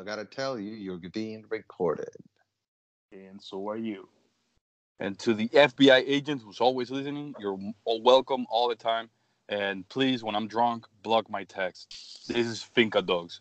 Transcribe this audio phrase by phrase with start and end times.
[0.00, 2.08] I gotta tell you, you're being recorded.
[3.12, 4.08] And so are you.
[5.00, 9.10] And to the FBI agent who's always listening, you're welcome all the time.
[9.48, 12.28] And please, when I'm drunk, block my text.
[12.28, 13.40] This is Finca Dogs.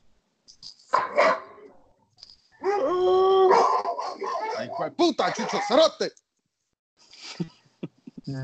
[4.98, 6.10] Puta, chucho, cerote.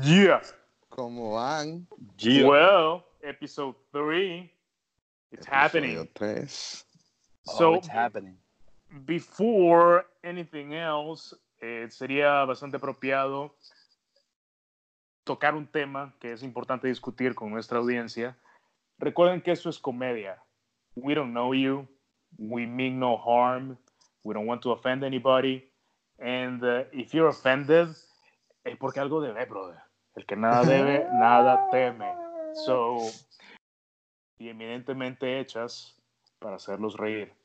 [0.02, 0.40] Yeah.
[0.90, 1.86] ¿Cómo van?
[2.18, 2.46] Yeah.
[2.46, 4.50] Well, episode three.
[5.30, 5.96] It's happening.
[5.96, 6.84] Episodio tres.
[7.56, 8.36] So, oh, it's happening.
[9.04, 13.54] before anything else, eh, sería bastante apropiado
[15.24, 18.36] tocar un tema que es importante discutir con nuestra audiencia.
[18.98, 20.42] Recuerden que esto es comedia.
[20.94, 21.86] We don't know you.
[22.38, 23.78] We mean no harm.
[24.24, 25.70] We don't want to offend anybody.
[26.18, 27.88] And uh, if you're offended,
[28.64, 29.80] es porque algo debe, brother.
[30.16, 32.12] El que nada debe, nada teme.
[32.66, 32.98] So,
[34.38, 35.94] y eminentemente hechas
[36.40, 37.37] para hacerlos reír.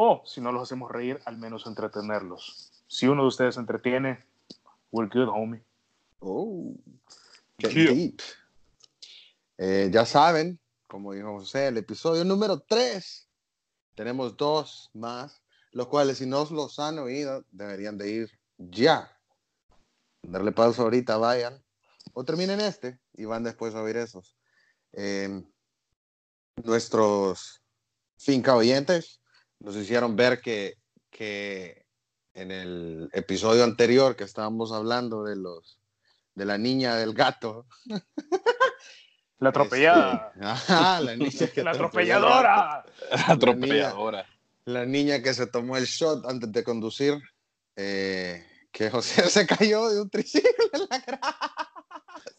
[0.00, 2.70] O si no los hacemos reír, al menos entretenerlos.
[2.86, 4.24] Si uno de ustedes se entretiene,
[4.92, 5.60] we're good, homie.
[6.20, 6.72] Oh,
[7.58, 8.20] deep.
[9.56, 13.28] Eh, ya saben, como dijo José, el episodio número 3.
[13.96, 19.10] Tenemos dos más, los cuales si no los han oído, deberían de ir ya.
[20.22, 21.60] Darle pausa ahorita, vayan.
[22.12, 24.36] O terminen este y van después a oír esos.
[24.92, 25.42] Eh,
[26.62, 27.60] nuestros
[28.16, 29.18] finca oyentes
[29.60, 30.74] nos hicieron ver que,
[31.10, 31.84] que
[32.34, 35.80] en el episodio anterior que estábamos hablando de los
[36.34, 37.66] de la niña del gato.
[39.40, 40.32] La atropellada.
[40.34, 42.34] Este, ajá, la niña que la atropelló al gato.
[42.34, 42.86] atropelladora.
[43.28, 44.26] Atropelladora.
[44.64, 47.18] La niña que se tomó el shot antes de conducir.
[47.76, 51.67] eh, que José se cayó de un triciclo en la grada.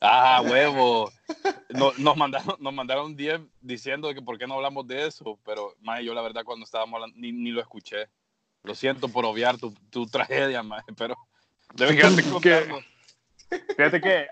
[0.02, 1.12] Ah, huevo.
[1.70, 5.38] No- nos, mandaron, nos mandaron un DM diciendo que por qué no hablamos de eso,
[5.46, 8.08] pero mae, yo la verdad cuando estábamos hablando ni, ni lo escuché.
[8.64, 11.16] Lo siento por obviar tu, tu tragedia, mae, pero
[11.74, 12.80] debe quedarte contarlo.
[13.76, 14.28] Fíjate que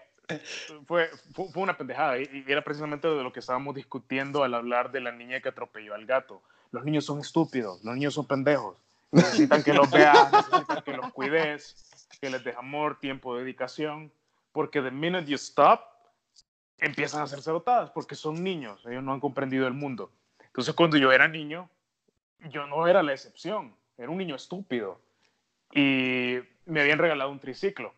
[0.85, 4.53] fue, fue, fue una pendejada y, y era precisamente de lo que estábamos discutiendo al
[4.53, 6.41] hablar de la niña que atropelló al gato.
[6.71, 8.75] Los niños son estúpidos, los niños son pendejos.
[9.11, 14.11] Necesitan que los veas, necesitan que los cuides, que les des amor, tiempo, dedicación,
[14.57, 15.81] porque the minute you stop,
[16.79, 20.11] empiezan a hacer cerotadas, porque son niños, ellos no han comprendido el mundo.
[20.39, 21.69] Entonces cuando yo era niño,
[22.49, 24.99] yo no era la excepción, era un niño estúpido.
[25.71, 27.93] Y me habían regalado un triciclo.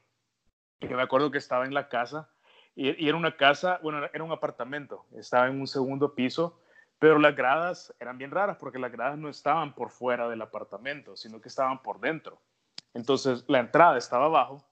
[0.81, 2.29] Y me acuerdo que estaba en la casa,
[2.75, 6.59] y, y era una casa, bueno, era un apartamento, estaba en un segundo piso,
[6.99, 11.15] pero las gradas eran bien raras porque las gradas no estaban por fuera del apartamento,
[11.15, 12.41] sino que estaban por dentro.
[12.93, 14.68] Entonces la entrada estaba abajo,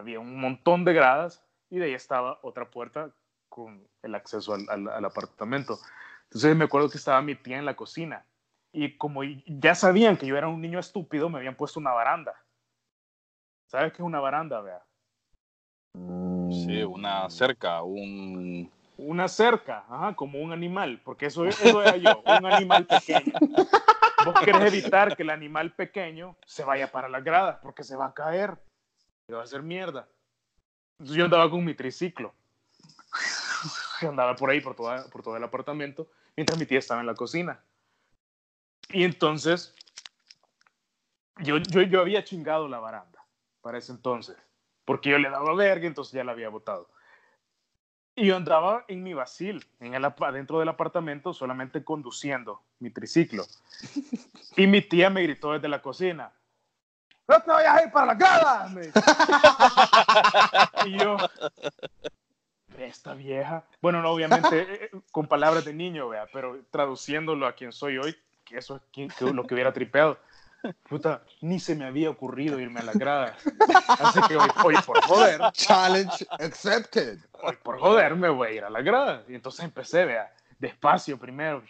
[0.00, 3.10] había un montón de gradas y de ahí estaba otra puerta
[3.48, 5.78] con el acceso al, al- al apartamento.
[6.24, 8.24] Entonces me acuerdo que estaba mi tía en la cocina
[8.72, 12.34] y como ya sabían que yo era un niño estúpido, me habían puesto una baranda.
[13.66, 14.82] ¿Sabes qué es una baranda, vea?
[16.50, 18.70] Sí, una cerca, un...
[18.96, 23.32] Una cerca, ajá, como un animal, porque eso, eso era yo, un animal pequeño.
[24.24, 28.06] Vos querés evitar que el animal pequeño se vaya para las gradas, porque se va
[28.06, 28.58] a caer,
[29.36, 30.08] va a hacer mierda.
[30.98, 32.34] Entonces yo andaba con mi triciclo.
[34.02, 37.14] Andaba por ahí, por, toda, por todo el apartamento, mientras mi tía estaba en la
[37.14, 37.60] cocina.
[38.90, 39.74] Y entonces,
[41.38, 43.22] yo, yo, yo había chingado la baranda
[43.60, 44.36] para ese entonces,
[44.84, 46.88] porque yo le daba verga, entonces ya la había botado.
[48.16, 52.90] Y yo andaba en mi vacil, en el, apa- dentro del apartamento, solamente conduciendo mi
[52.90, 53.44] triciclo.
[54.56, 56.32] Y mi tía me gritó desde la cocina,
[57.30, 58.68] ¡No te vayas a ir para la grada!
[58.68, 59.00] me dijo.
[60.86, 61.16] y yo,
[62.76, 63.64] esta vieja.
[63.80, 67.98] Bueno, no, obviamente, eh, eh, con palabras de niño, vea, pero traduciéndolo a quien soy
[67.98, 70.18] hoy, que eso es quien- que lo que hubiera tripeado.
[70.88, 73.34] Puta, ni se me había ocurrido irme a la grada.
[73.98, 77.18] Así que hoy, hoy por joder, Challenge accepted.
[77.42, 79.22] hoy por joder me voy a ir a la grada.
[79.28, 80.30] Y entonces empecé, vea,
[80.60, 81.62] despacio primero.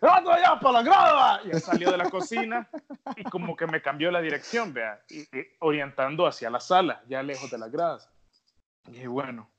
[0.00, 1.40] ¡Ando allá para la grada!
[1.44, 2.68] Y salió de la cocina
[3.16, 5.02] y como que me cambió la dirección, vea,
[5.58, 8.08] orientando hacia la sala, ya lejos de las gradas.
[8.86, 9.50] Y dije, bueno,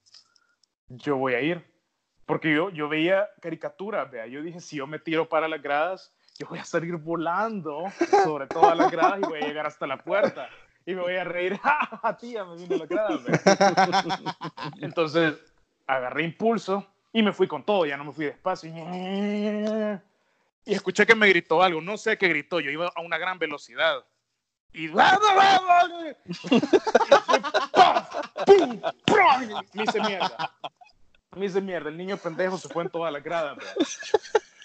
[0.88, 1.78] yo voy a ir.
[2.26, 6.14] Porque yo, yo veía caricaturas, vea, yo dije, si yo me tiro para las gradas,
[6.38, 7.84] yo voy a salir volando
[8.24, 10.50] sobre todas las gradas y voy a llegar hasta la puerta.
[10.86, 13.20] Y me voy a reír, ¡Ja, ja, tía, me vino la grada.
[14.80, 15.36] Entonces
[15.86, 18.72] agarré impulso y me fui con todo, ya no me fui despacio.
[20.66, 23.40] Y escuché que me gritó algo, no sé qué gritó, yo iba a una gran
[23.40, 24.06] velocidad.
[24.74, 25.00] Y ¡Pum!
[29.06, 29.64] ¡Prum!
[29.74, 30.52] me hice mierda.
[31.36, 33.56] Me hice mierda, el niño pendejo se fue en toda la grada.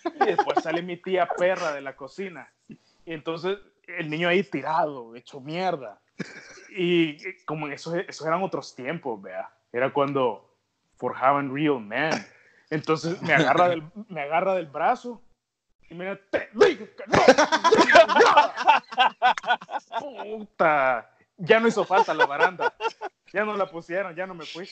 [0.04, 2.52] Y después sale mi tía perra de la cocina.
[2.68, 6.00] Y entonces el niño ahí tirado, hecho mierda.
[6.76, 9.50] Y como esos, esos eran otros tiempos, vea.
[9.72, 10.51] Era cuando
[11.02, 12.12] forjaban Real Man.
[12.70, 15.20] Entonces me agarra del, me agarra del brazo
[15.90, 17.18] y me dice, te digo que no.
[20.38, 21.10] Puta.
[21.38, 22.72] Ya no hizo falta la baranda.
[23.32, 24.68] Ya no la pusieron, ya no me fui.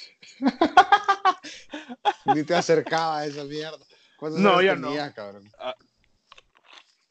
[2.26, 3.78] Ni te acercaba a esa mierda.
[4.16, 5.14] ¿Cuántos No, ya tenías, no.
[5.14, 5.50] cabrón?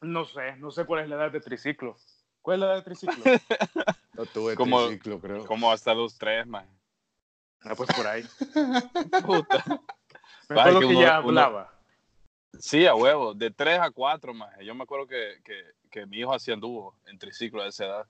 [0.02, 1.98] No sé, no sé cuál es la edad de triciclo.
[2.42, 3.24] ¿Cuál es la edad de triciclo?
[4.14, 5.46] No tuve Como- triciclo, creo.
[5.46, 6.68] Como hasta los tres, man.
[7.64, 8.24] Ah, pues por ahí.
[9.26, 9.64] Puta.
[10.48, 11.74] Me Vaya acuerdo que que uno- ya uno- hablaba.
[12.58, 14.50] Sí, a huevo, de 3 a 4, más.
[14.62, 15.62] Yo me acuerdo que, que,
[15.92, 18.08] que mi hijo así anduvo en triciclo a esa edad.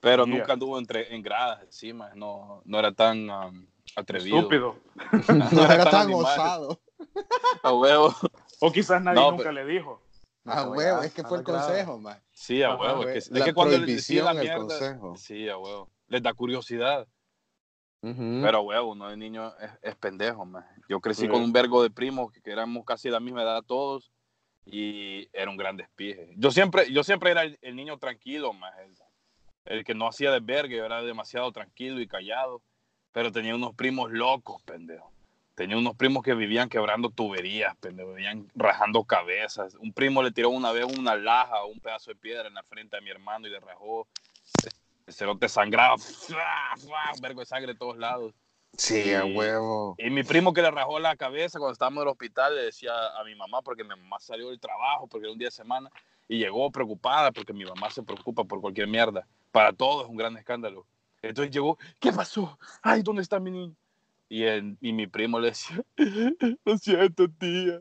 [0.00, 0.36] Pero Yeah.
[0.36, 2.10] nunca anduvo entre, en gradas encima.
[2.14, 3.66] No, no era tan um,
[3.96, 4.36] atrevido.
[4.38, 4.76] Estúpido.
[5.52, 6.80] No era tan osado.
[7.62, 8.14] A huevo.
[8.60, 10.02] O quizás nadie No, nunca pero- le dijo.
[10.44, 12.20] No te huevo, es que a fue el consejo, man.
[12.32, 13.02] Sí, a huevo.
[13.08, 14.58] Es que, la es que cuando les decía la el mierda.
[14.58, 15.16] consejo.
[15.16, 15.90] Sí, a huevo.
[16.08, 17.08] Les da curiosidad.
[18.02, 18.40] Ujú.
[18.42, 20.64] Pero, huevo, uno de niño es, es pendejo, man.
[20.88, 21.28] Yo crecí Sí.
[21.28, 24.12] con un vergo de primos que éramos casi de la misma edad todos
[24.64, 26.32] y era un gran despije.
[26.36, 28.72] Yo siempre, yo siempre era el, el niño tranquilo, man.
[28.80, 28.94] El,
[29.78, 32.62] el que no hacía desvergue, yo era demasiado tranquilo y callado.
[33.12, 35.10] Pero tenía unos primos locos, pendejo.
[35.54, 38.10] Tenía unos primos que vivían quebrando tuberías, pendejo.
[38.12, 39.74] Vivían rajando cabezas.
[39.76, 42.62] Un primo le tiró una vez una laja o un pedazo de piedra en la
[42.64, 44.06] frente a mi hermano y le rajó.
[45.06, 45.96] El cerote sangraba.
[45.98, 46.74] ¡fua!
[46.78, 47.00] ¡fua!
[47.14, 48.34] Un vergo de sangre de todos lados.
[48.76, 49.94] Sí, a y- huevo.
[49.98, 52.92] Y mi primo que le rajó la cabeza cuando estábamos en el hospital le decía
[53.18, 55.90] a mi mamá, porque mi mamá salió del trabajo, porque era un día de semana,
[56.28, 59.26] y llegó preocupada, porque mi mamá se preocupa por cualquier mierda.
[59.52, 60.86] Para todo es un gran escándalo.
[61.22, 62.58] Entonces llegó, ¿qué pasó?
[62.82, 63.74] Ay, ¿dónde está mi niño?
[64.28, 65.82] Y, el- y mi primo le decía,
[66.64, 67.80] lo siento, tía.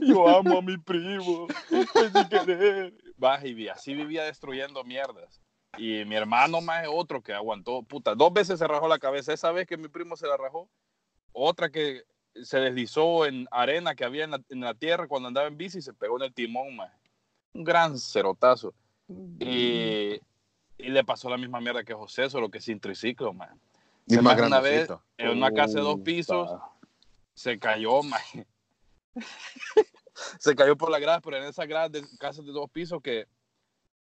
[0.00, 1.46] Yo amo a mi primo.
[1.68, 2.94] Sin querer.
[3.22, 5.40] Va, y vi- así vivía destruyendo mierdas.
[5.78, 9.32] Y mi hermano más es otro que aguantó, puta, dos veces se rajó la cabeza.
[9.32, 10.68] Esa vez que mi primo se la rajó,
[11.32, 12.04] otra que
[12.42, 15.78] se deslizó en arena que había en la, en la tierra cuando andaba en bici
[15.78, 16.92] y se pegó en el timón, más.
[17.52, 18.74] Un gran cerotazo.
[19.38, 20.20] Y,
[20.78, 23.58] y le pasó la misma mierda que José, solo que sin triciclo, man.
[24.06, 26.50] Y más una vez en una casa de dos pisos,
[27.34, 28.20] se cayó, man.
[30.38, 33.26] se cayó por la grada, pero en esas gradas de casas de dos pisos que,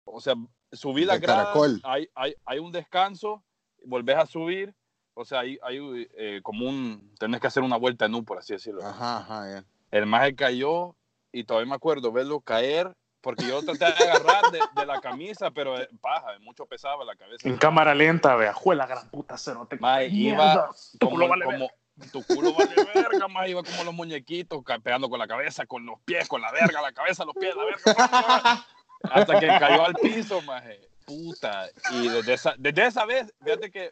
[0.06, 0.36] o sea,
[0.72, 1.80] subí la grada, caracol.
[1.84, 3.44] hay, hay, hay un descanso,
[3.86, 4.74] volvés a subir,
[5.14, 5.78] o sea, hay, hay
[6.18, 8.86] eh, como un, tenés que hacer una vuelta en U, por así decirlo.
[8.86, 9.66] Ajá, ajá, ya.
[9.92, 10.96] El maje cayó
[11.32, 15.52] y todavía me acuerdo verlo caer, porque yo traté de agarrar de, de la camisa,
[15.52, 17.48] pero eh, paja, mucho pesaba la cabeza.
[17.48, 18.54] En cámara lenta, vea.
[18.54, 19.78] Juela, gran puta cerote.
[19.78, 21.70] Mierda, iba tu como, culo vale como-
[22.12, 26.00] tu culo vale verga, más iba como los muñequitos, pegando con la cabeza, con los
[26.00, 28.66] pies, con la verga, la cabeza, los pies, la verga.
[29.04, 30.80] Hasta que cayó al piso, maje.
[31.06, 31.70] Puta.
[31.92, 33.92] Y desde esa, desde esa vez, fíjate que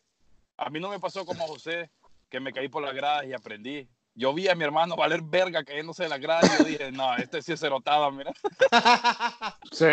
[0.58, 1.90] a mí no me pasó como a José,
[2.30, 3.88] que me caí por las gradas y aprendí.
[4.16, 7.16] Yo vi a mi hermano valer verga cayéndose de las gradas y yo dije, no,
[7.16, 8.34] este sí es cerotada, mira.
[9.72, 9.86] Sí.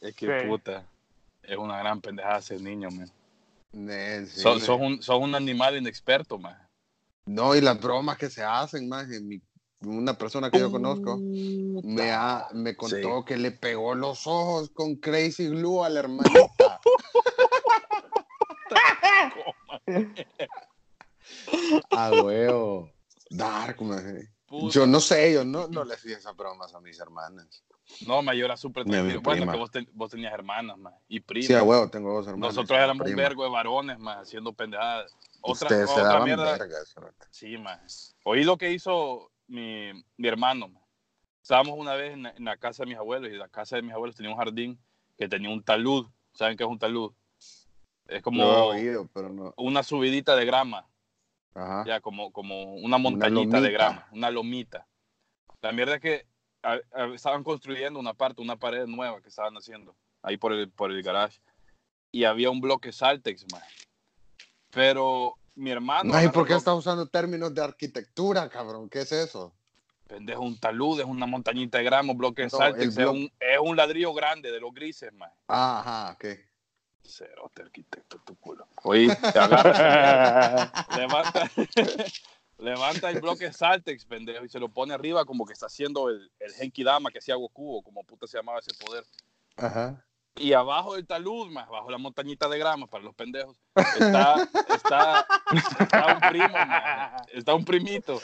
[0.00, 0.46] Es que Sí.
[0.46, 0.84] puta.
[1.42, 3.10] Es una gran pendejada ese niño, man.
[4.28, 4.40] Sí.
[4.40, 6.56] Sos, sos un, sos un animal inexperto, man.
[7.26, 9.06] No, y las bromas que se hacen, más.
[9.84, 11.18] Una persona que yo conozco
[11.82, 16.80] me, ha- me contó que le pegó los ojos con Crazy Glue a la hermanita.
[21.90, 22.90] A huevo.
[23.30, 24.28] Dark, man.
[24.70, 27.64] Yo no sé, yo no, no le hacía esas bromas a mis hermanas.
[28.06, 29.20] No, ma, yo era súper tranquilo.
[29.20, 31.46] Bueno, que vos, ten- vos tenías hermanas, ma, y primas.
[31.48, 32.54] Sí, a huevo, tengo dos hermanos.
[32.54, 35.12] Nosotros éramos un vergo de varones, ma, haciendo pendejadas.
[35.40, 36.52] Otra, Ustedes se otra daban mierda.
[36.52, 37.26] verga, cerote.
[37.30, 37.80] Sí, ma.
[38.24, 40.80] Oí lo que hizo mi, mi hermano, ma.
[41.42, 43.82] Estábamos una vez en la, en la casa de mis abuelos y la casa de
[43.82, 44.78] mis abuelos tenía un jardín
[45.16, 46.06] que tenía un talud.
[46.32, 47.12] ¿Saben qué es un talud?
[48.06, 48.46] Es como he
[48.80, 49.52] oído, pero no.
[49.56, 50.88] una subidita de grama.
[51.56, 51.84] Ajá.
[51.86, 53.70] ya como, como una montañita de lomita.
[53.70, 54.88] grama, una lomita.
[55.62, 56.26] La mierda es que
[56.64, 60.68] a- a- estaban construyendo una parte, una pared nueva que estaban haciendo ahí por el,
[60.70, 61.40] por el garage.
[62.10, 63.62] Y había un bloque Saltex, man.
[64.70, 66.12] Pero mi hermano.
[66.14, 68.88] Ay, ¿por qué agarró- está usando términos de arquitectura, cabrón?
[68.88, 69.54] ¿Qué es eso?
[70.06, 72.82] Pendejo, un talud, es una montañita de grama, un bloque No, Saltex.
[72.82, 75.30] el Es, blo- un, es un ladrillo grande de los grises, man.
[75.48, 76.24] Ajá, ok.
[77.06, 78.66] Cerote arquitecto, tu culo.
[78.82, 81.50] Oye, te agarra, levanta,
[82.58, 86.30] levanta el bloque Saltex, pendejo, y se lo pone arriba como que está haciendo el,
[86.40, 89.04] el Genki Dama que hacía Goku, o como puta se llamaba ese poder.
[89.56, 90.04] Ajá.
[90.36, 94.34] Y abajo del talud, más abajo la montañita de grama para los pendejos, está,
[94.74, 98.20] está, está un primo, man, está un primito.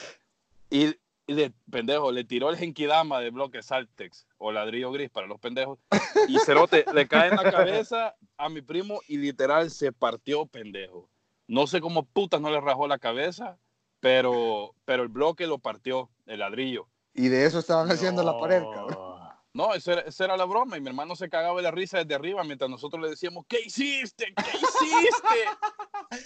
[0.69, 0.95] Y,
[1.27, 5.39] y de pendejo le tiró el genkidama de bloque Saltex o ladrillo gris para los
[5.39, 5.79] pendejos
[6.27, 11.09] y Cerote le cae en la cabeza a mi primo y literal se partió pendejo.
[11.47, 13.57] No sé cómo putas no le rajó la cabeza,
[13.99, 16.87] pero, pero el bloque lo partió, el ladrillo.
[17.13, 19.10] Y de eso estaban haciendo la pared, cabrón.
[19.53, 21.97] No, esa era, esa era la broma y mi hermano se cagaba de la risa
[21.97, 24.33] desde arriba mientras nosotros le decíamos, ¿qué hiciste?
[24.35, 26.25] ¿Qué hiciste?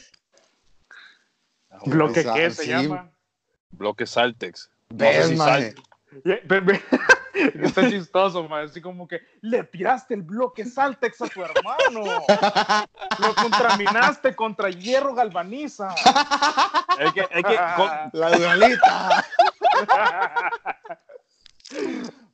[1.88, 2.70] ¿Bloque qué se sí.
[2.70, 3.12] llama?
[3.72, 4.70] Bloque Saltex.
[4.90, 6.84] No sé ¿Ves, si ve-
[7.62, 8.66] Está chistoso, man.
[8.66, 12.24] Así como que le tiraste el bloque Saltex a tu hermano.
[13.20, 15.94] Lo contraminaste contra hierro galvaniza.
[16.98, 19.26] Es que, es que con- La dualita.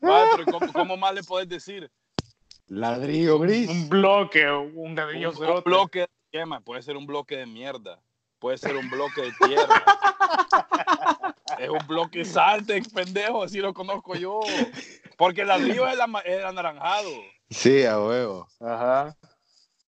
[0.01, 1.91] ¿Cómo, cómo más le puedes decir?
[2.67, 3.69] Ladrillo gris.
[3.69, 8.01] un bloque, un ladrillo Un, un bloque de puede ser un bloque de mierda,
[8.39, 9.83] puede ser un bloque de tierra.
[11.59, 14.39] es un bloque Saltex, pendejo, así lo conozco yo.
[15.17, 17.09] Porque el ladrillo es el anaranjado.
[17.49, 18.47] Sí, a huevo.
[18.61, 19.17] Ajá.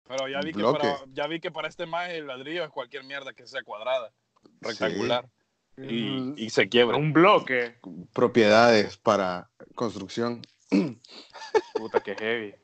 [0.06, 3.02] Pero ya vi, que para, ya vi que para este más el ladrillo es cualquier
[3.04, 4.12] mierda que sea cuadrada,
[4.60, 5.28] rectangular
[5.76, 6.96] y, y se quiebra.
[6.96, 7.76] Un bloque.
[8.12, 10.42] Propiedades para construcción.
[11.74, 12.54] Puta que heavy.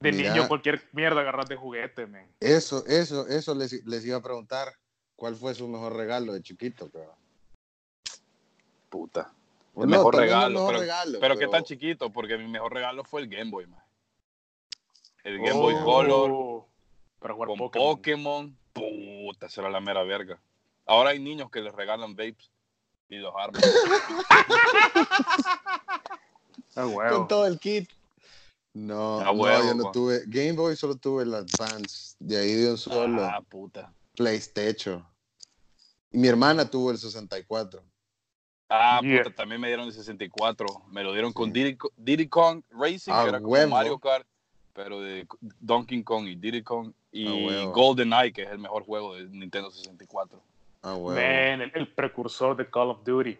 [0.00, 0.34] De Mira.
[0.34, 2.26] niño cualquier mierda agarras de juguete, man.
[2.40, 4.72] Eso, eso, eso les, les iba a preguntar.
[5.14, 7.14] ¿Cuál fue su mejor regalo de chiquito, cabrón?
[8.90, 9.32] Puta.
[9.74, 12.72] No, El mejor regalo, el mejor pero, regalo, pero qué tan chiquito, porque mi mejor
[12.74, 13.80] regalo fue el Game Boy, man.
[15.24, 16.64] El Game Boy Oh, Color
[17.18, 17.96] Para jugar con Pokémon.
[17.96, 18.58] Pokémon.
[18.72, 20.38] Puta, será la mera verga.
[20.86, 22.50] Ahora hay niños que les regalan vapes
[23.08, 23.60] y los arman.
[26.78, 27.08] Ah.
[27.10, 27.88] Con todo el kit.
[28.74, 30.24] No, A no, huevo, yo no tuve.
[30.26, 32.14] Game Boy solo tuve el Advance.
[32.18, 33.24] De ahí de un solo.
[33.24, 33.94] Ah, puta.
[34.14, 35.02] PlayStation.
[36.10, 37.82] Y mi hermana tuvo el 64.
[38.68, 39.22] Ah, Yeah.
[39.24, 40.66] puta, también me dieron el 64.
[40.88, 43.66] Me lo dieron con Diddy, Diddy Kong Racing, A que era como.
[43.68, 44.26] Mario Kart,
[44.74, 46.88] pero de Donkey Kong y Diddy Kong.
[46.88, 47.72] A Y huevo.
[47.72, 50.42] GoldenEye, que es el mejor juego de Nintendo 64.
[50.88, 51.10] Ah, huevo.
[51.20, 53.36] Man, el, el precursor de Call of Duty.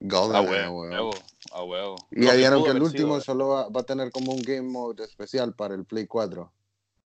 [0.00, 1.10] Golden, ah, huevo, huevo.
[1.10, 1.10] huevo,
[1.52, 1.96] a huevo.
[2.10, 4.62] Y ya vieron que el último sido, solo va, va a tener como un game
[4.62, 6.50] mode especial para el Play 4.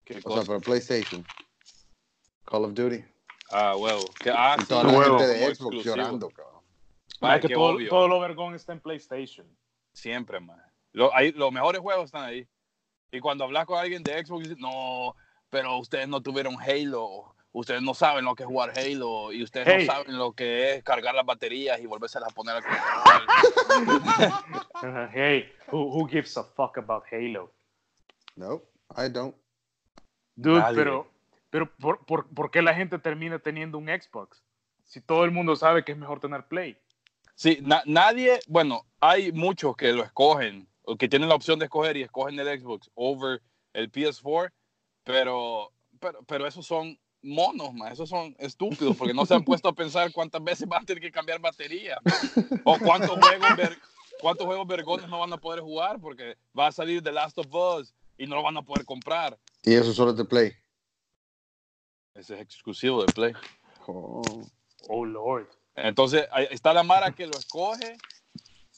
[0.04, 1.24] ¿qué O sea, para PlayStation.
[2.44, 3.04] Call of Duty.
[3.52, 4.02] Ah, huevo.
[4.20, 5.18] Que, ah, y sí, toda la huevo.
[5.18, 5.82] gente de Xbox exclusivo.
[5.96, 6.60] llorando, cabrón.
[7.20, 7.88] Ay, Ah, que todo, obvio.
[7.88, 9.46] todo lo vergón está en PlayStation.
[9.94, 10.60] Siempre, man.
[10.92, 12.46] Lo- ahí- los mejores juegos están ahí.
[13.12, 15.14] Y cuando hablas con alguien de Xbox, no,
[15.50, 17.31] pero ustedes no tuvieron Halo.
[17.54, 19.30] Ustedes no saben lo que es jugar Halo.
[19.32, 19.86] Y ustedes Hey.
[19.86, 24.12] no saben lo que es cargar las baterías y volverse a poner al control.
[25.12, 27.52] Hey, who, who gives a fuck about Halo?
[28.36, 28.62] No,
[28.96, 29.36] I don't.
[30.34, 30.76] Dude, Nadie.
[30.76, 31.06] pero,
[31.50, 34.42] pero ¿por, por, por qué la gente termina teniendo un Xbox?
[34.84, 36.76] Si todo el mundo sabe que es mejor tener Play.
[37.34, 41.66] Sí, na- nadie, bueno, hay muchos que lo escogen, o que tienen la opción de
[41.66, 43.42] escoger y escogen el Xbox over
[43.72, 44.50] el PS4,
[45.04, 49.68] pero, pero, pero esos son monos, man, esos son estúpidos, porque no se han puesto
[49.68, 51.98] a pensar cuántas veces van a tener que cambiar batería,
[52.64, 53.78] o cuántos juegos, ver-
[54.20, 57.46] cuántos juegos vergones no van a poder jugar, porque va a salir The Last of
[57.54, 59.38] Us y no lo van a poder comprar.
[59.64, 60.52] Y eso solo es de Play.
[62.14, 63.32] Ese es exclusivo de Play.
[63.86, 64.22] Oh.
[64.88, 65.48] Oh, Lord.
[65.74, 67.96] Entonces, ahí está la Mara que lo escoge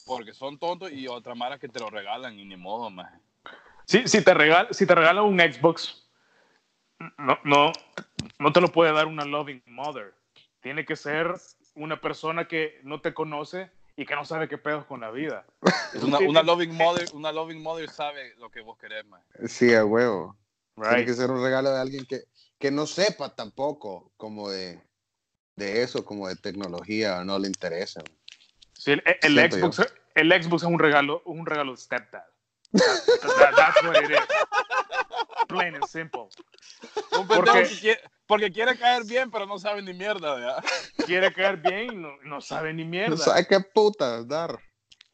[0.07, 3.21] porque son tontos y otra Mara que te lo regalan y ni modo, man.
[3.87, 6.07] Si, si, te regal, si te regalan un Xbox,
[7.19, 7.73] no, no,
[8.45, 10.15] no te lo puede dar una loving mother.
[10.61, 11.35] Tiene que ser
[11.75, 15.47] una persona que no te conoce y que no sabe qué pedos con la vida.
[16.03, 19.23] Una, una loving mother, una loving mother sabe lo que vos querés, man.
[19.47, 20.37] Sí, a huevo.
[20.75, 21.07] Tiene Right?
[21.07, 22.25] que ser un regalo de alguien que,
[22.59, 24.81] que no sepa tampoco como de,
[25.57, 28.03] de eso, como de tecnología, no le interesa.
[28.73, 29.81] Sí, el, el Xbox,
[30.17, 32.25] el Xbox es un regalo, un regalo de stepdad.
[32.73, 34.19] That- that's what it is.
[35.49, 36.29] Plain and simple.
[37.13, 40.65] Un pendejo Porque- que quiere, porque quiere caer bien, pero no sabe ni mierda, ¿verdad?
[41.07, 43.17] Quiere caer bien y no, no sabe ni No mierda.
[43.17, 44.59] sabe qué putas dar.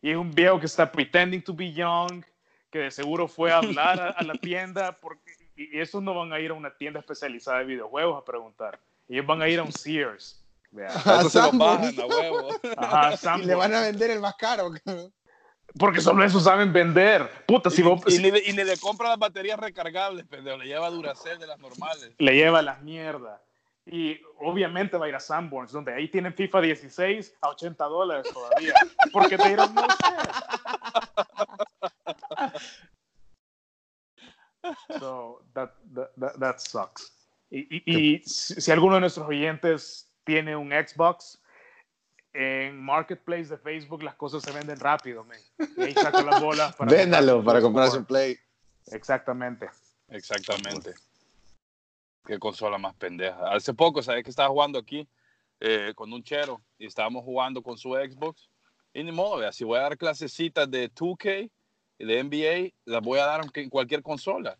[0.02, 2.24] Y es un viejo que está pretending to be young,
[2.70, 6.32] que de seguro fue a hablar a, a la tienda, porque, y esos no van
[6.32, 8.80] a ir a una tienda especializada de videojuegos a preguntar.
[9.08, 10.36] Ellos van a ir a un Sears.
[10.70, 10.88] Vea.
[11.04, 12.48] A Eso se lo bajan a huevo.
[12.76, 14.70] Ajá, Y le van a vender el más caro.
[15.78, 17.44] Porque solo eso saben vender.
[17.46, 20.56] Puta, si Y, vos y ni, le- y le compra las baterías recargables, pendejo.
[20.58, 22.10] Le lleva Duracell de las normales.
[22.18, 23.40] le lleva las mierdas.
[23.86, 28.30] Y obviamente va a ir a Sanborns, donde ahí tienen FIFA 16 a 80 dólares
[28.32, 28.74] todavía.
[29.12, 29.86] Porque te dieron no
[34.98, 37.12] So that, that, that, that sucks.
[37.50, 41.40] Y, y- y si, si alguno de nuestros oyentes tiene un Xbox,
[42.32, 45.38] en Marketplace de Facebook las cosas se venden rápido, man.
[45.76, 48.38] Y ahí saco las bolas para Véndalo para comprarse un Play.
[48.86, 49.68] Exactamente.
[50.08, 50.94] Exactamente.
[52.24, 53.52] Qué consola más pendeja.
[53.52, 55.08] Hace poco, ¿sabes que estaba jugando aquí
[55.58, 58.48] eh, con un chero y estábamos jugando con su Xbox?
[58.92, 61.50] Y ni modo, vea, si voy a dar clasecitas de 2K
[61.98, 64.58] y de NBA, las voy a dar aunque en cualquier consola.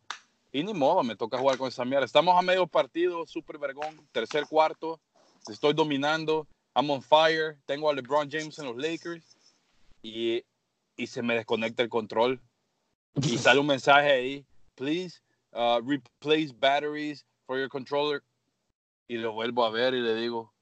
[0.53, 2.05] Y ni modo, me toca jugar con esa mierda.
[2.05, 5.01] Estamos a medio partido, super vergón, tercer cuarto,
[5.49, 6.47] estoy dominando,
[6.77, 9.37] I'm on fire, tengo a LeBron James en los Lakers
[10.03, 10.45] y,
[10.97, 12.41] y se me desconecta el control
[13.15, 14.47] y sale un mensaje ahí,
[14.77, 15.21] please
[15.53, 18.23] uh, replace batteries for your controller.
[19.09, 20.53] Y lo vuelvo a ver y le digo,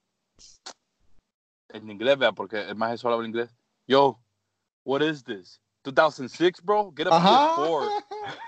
[1.69, 3.51] en inglés, vea, porque el más solo habla inglés.
[3.87, 4.19] Yo,
[4.85, 5.61] what is this?
[5.85, 6.93] 2006, bro?
[6.97, 7.57] Get a Ajá.
[7.57, 8.05] PS4.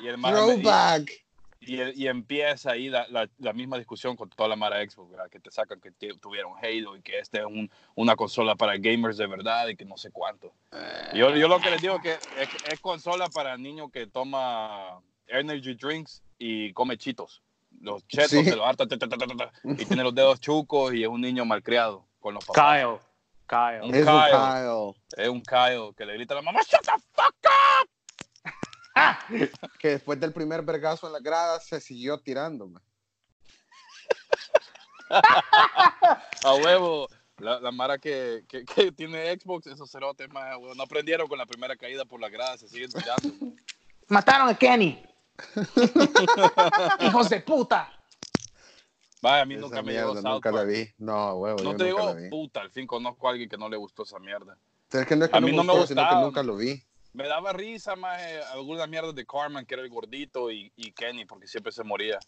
[0.00, 1.12] Y, el Throwback.
[1.64, 5.30] Y, y empieza ahí la, la, la misma discusión con toda la mara Xbox, ¿verdad?
[5.30, 8.76] que te sacan que te- tuvieron Halo y que este es un- una consola para
[8.76, 10.52] gamers de verdad y que no sé cuánto.
[11.14, 15.74] Yo, yo lo que les digo que es, es consola para niños que toma energy
[15.74, 17.42] drinks y come chitos.
[17.80, 18.44] Los chetos Sí.
[18.44, 21.08] se los harta ta, ta, ta, ta, ta, y tiene los dedos chucos y es
[21.08, 22.80] un niño malcriado con los papás.
[22.82, 22.98] Kyle.
[23.46, 23.82] Kyle.
[23.88, 24.30] Un Es un Kyle.
[24.30, 25.22] Kyle.
[25.24, 27.88] Es un Kyle que le grita a la mamá, shut the fuck up.
[29.78, 32.66] Que después del primer vergazo en la grada se siguió tirando.
[32.68, 32.82] man.
[36.44, 37.08] A huevo.
[37.38, 40.74] La, la Mara que, que, que tiene Xbox, esos cerotes más, a huevo.
[40.74, 43.56] No aprendieron con la primera caída por la grada, se siguen tirando.
[44.08, 45.02] Mataron a Kenny.
[47.00, 47.90] Hijos de puta.
[49.20, 50.88] Vaya, a mí Esa nunca me llegó South nunca la vi.
[50.98, 52.28] No, huevo, No yo te nunca digo, la vi.
[52.28, 54.56] puta, al fin conozco a alguien que no le gustó esa mierda.
[54.92, 56.56] Es que no es que A no mí no me gustó, sino que nunca lo
[56.56, 56.82] vi.
[57.12, 58.20] Me daba risa más
[58.52, 62.18] algunas mierdas de Carmen, que era el gordito, y, y Kenny, porque siempre se moría.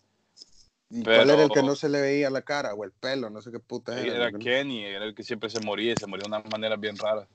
[0.90, 3.30] ¿Y Pero- cuál era el que no se le veía la cara o el pelo?
[3.30, 4.14] No sé qué puta era.
[4.14, 4.38] Era ¿no?
[4.38, 7.26] Kenny, era el que siempre se moría y se moría de una manera bien rara.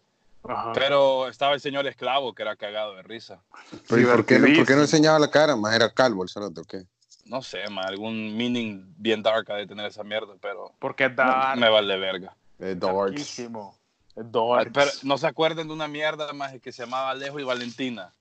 [0.44, 0.72] Ajá.
[0.74, 3.42] Pero estaba el señor esclavo, que era cagado de risa.
[3.90, 5.55] Pero ¿y por, qué, no- por qué no enseñaba la cara?
[5.55, 6.83] Más era calvo el cerote, ¿o qué?
[7.25, 11.16] No sé, más algún meaning bien dark ha de tener esa mierda, pero Porque es
[11.16, 11.59] dark.
[11.59, 12.35] me vale verga.
[12.59, 13.16] Es Ay,
[14.74, 18.14] Pero no se acuerdan de una mierda más que se llamaba Alejo y Valentina,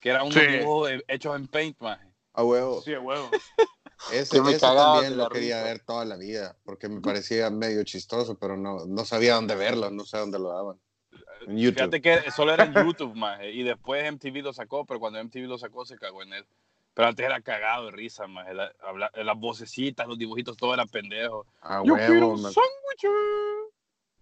[0.00, 0.40] que era un Sí.
[0.40, 1.98] dibujo hechos en Paint, más.
[2.34, 2.80] A huevo.
[2.82, 3.30] Sí, a huevo.
[4.12, 5.64] Ese, me ese cagaba también lo la quería risa.
[5.68, 9.90] ver toda la vida, porque me parecía medio chistoso, pero no, no sabía dónde verlo,
[9.90, 10.80] no sé dónde lo daban.
[11.46, 11.74] En YouTube.
[11.78, 15.46] Fíjate que solo era en YouTube, más, y después MTV lo sacó, pero cuando MTV
[15.46, 16.46] lo sacó se cagó en él.
[16.94, 18.46] Pero antes era cagado de risa, más.
[18.54, 21.46] las vocecitas, los dibujitos, todo era pendejo.
[21.60, 22.52] A Yo quiero huevo, un man.
[22.52, 23.16] sándwich.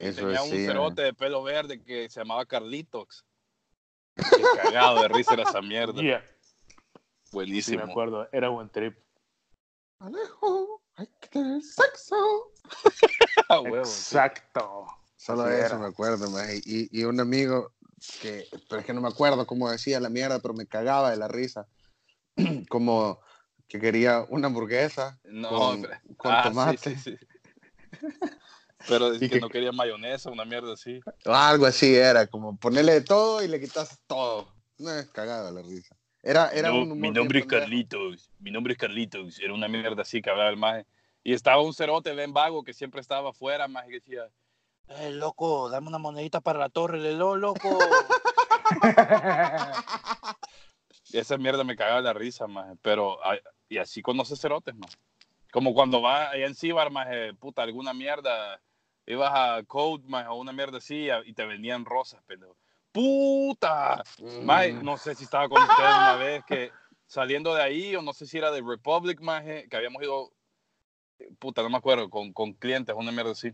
[0.00, 3.24] Eso tenía un sí, cerote de pelo verde que se llamaba Carlitos.
[4.16, 6.00] Qué cagado de risa era esa mierda.
[6.02, 6.20] Yeah.
[7.22, 7.84] Sí, Buenísimo.
[7.84, 8.28] me acuerdo.
[8.32, 8.98] Era buen trip.
[9.98, 12.16] Alejo, hay que tener sexo.
[13.50, 13.68] Sí.
[13.76, 14.86] Exacto.
[15.16, 15.78] Solo de eso era.
[15.78, 16.46] me acuerdo, man.
[16.64, 17.72] Y, y un amigo
[18.22, 21.16] que, pero es que no me acuerdo cómo decía la mierda, pero me cagaba de
[21.16, 21.66] la risa.
[22.70, 23.20] Como
[23.68, 26.78] que quería una hamburguesa No, con, pero- con ah, sí, tomate.
[26.78, 27.16] sí, sí.
[28.88, 31.00] Pero es que, que- no quería mayonesa, una mierda así.
[31.26, 34.52] O algo así era, como ponerle de todo y le quitas todo.
[34.78, 35.96] No es cagado de la risa.
[36.22, 37.46] Era, era No, un mi nombre es.
[37.46, 38.30] Carlitos.
[38.38, 39.38] Mi nombre es Carlitos.
[39.38, 40.86] Era una mierda así que hablaba el maje.
[41.22, 44.22] Y estaba un cerote bien vago que siempre estaba afuera, más que decía,
[44.88, 47.78] eh, loco, dame una monedita para la torre, lelo, loco.
[51.12, 52.76] y esa mierda me cagaba la risa, más.
[52.82, 53.18] Pero,
[53.68, 54.96] y así conoces cerotes, más.
[55.52, 58.60] Como cuando vas allá en Cibar, más, puta, alguna mierda,
[59.12, 62.56] ibas a Code, más, o una mierda así, y te vendían rosas, pendejo.
[62.92, 64.02] ¡Puta!
[64.18, 64.44] Mm.
[64.44, 66.70] Mae, no sé si estaba con ustedes una vez que
[67.06, 70.32] saliendo de ahí, o no sé si era de Republic, maje, que habíamos ido,
[71.38, 73.52] puta, no me acuerdo, con, con clientes, una mierda así.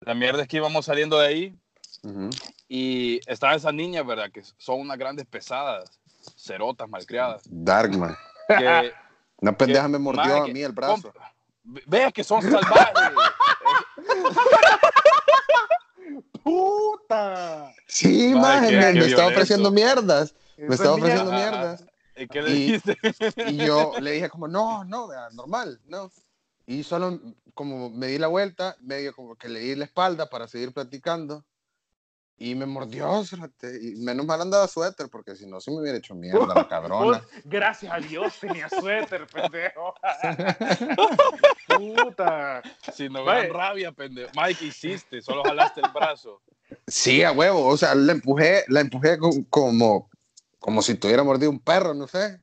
[0.00, 1.54] La mierda es que íbamos saliendo de ahí
[2.02, 2.30] Ujú.
[2.68, 4.30] y estaba esa niña, ¿verdad?
[4.30, 5.98] Que son unas grandes pesadas,
[6.36, 7.42] cerotas, malcriadas.
[7.46, 8.14] Darkman.
[8.48, 8.92] Que,
[9.38, 11.12] Una pendeja que, me mordió maje, a mí el brazo.
[11.12, 11.32] comp-
[11.86, 12.92] Ve que son salvajes.
[16.44, 17.74] ¡Puta!
[17.88, 20.34] Sí, qué- me, me estaba ofreciendo mierdas.
[20.56, 21.84] Me estaba ofreciendo mierdas.
[22.16, 22.96] ¿Y qué le Y- dijiste?
[23.48, 26.10] Y yo le dije como, no, no, normal, no.
[26.66, 27.20] Y solo
[27.54, 31.44] como me di la vuelta, medio como que le di la espalda para seguir platicando.
[32.36, 33.22] Y me mordió,
[33.80, 37.18] y menos mal andaba suéter, porque si no, se me hubiera hecho mierda la cabrona.
[37.18, 39.94] Vos, gracias a Dios tenía suéter, pendejo.
[41.68, 42.62] Puta.
[42.92, 44.30] Si no gran rabia, pendejo.
[44.34, 45.22] Mike, ¿qué hiciste?
[45.22, 46.42] Solo jalaste el brazo.
[46.86, 50.10] Sí, a huevo, o sea, la empujé, la empujé co- como,
[50.58, 52.40] como si tuviera mordido un perro, no sé.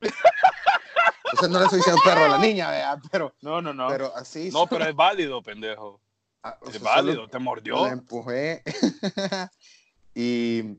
[1.34, 3.88] O sea, no le estoy diciendo perro a la niña, vea, pero, No, no, no.
[3.90, 4.50] pero así.
[4.52, 6.02] No, pero es válido, pendejo.
[6.44, 7.86] Ah, o Es válido, solo te mordió.
[7.86, 8.64] La empujé.
[10.16, 10.78] Y,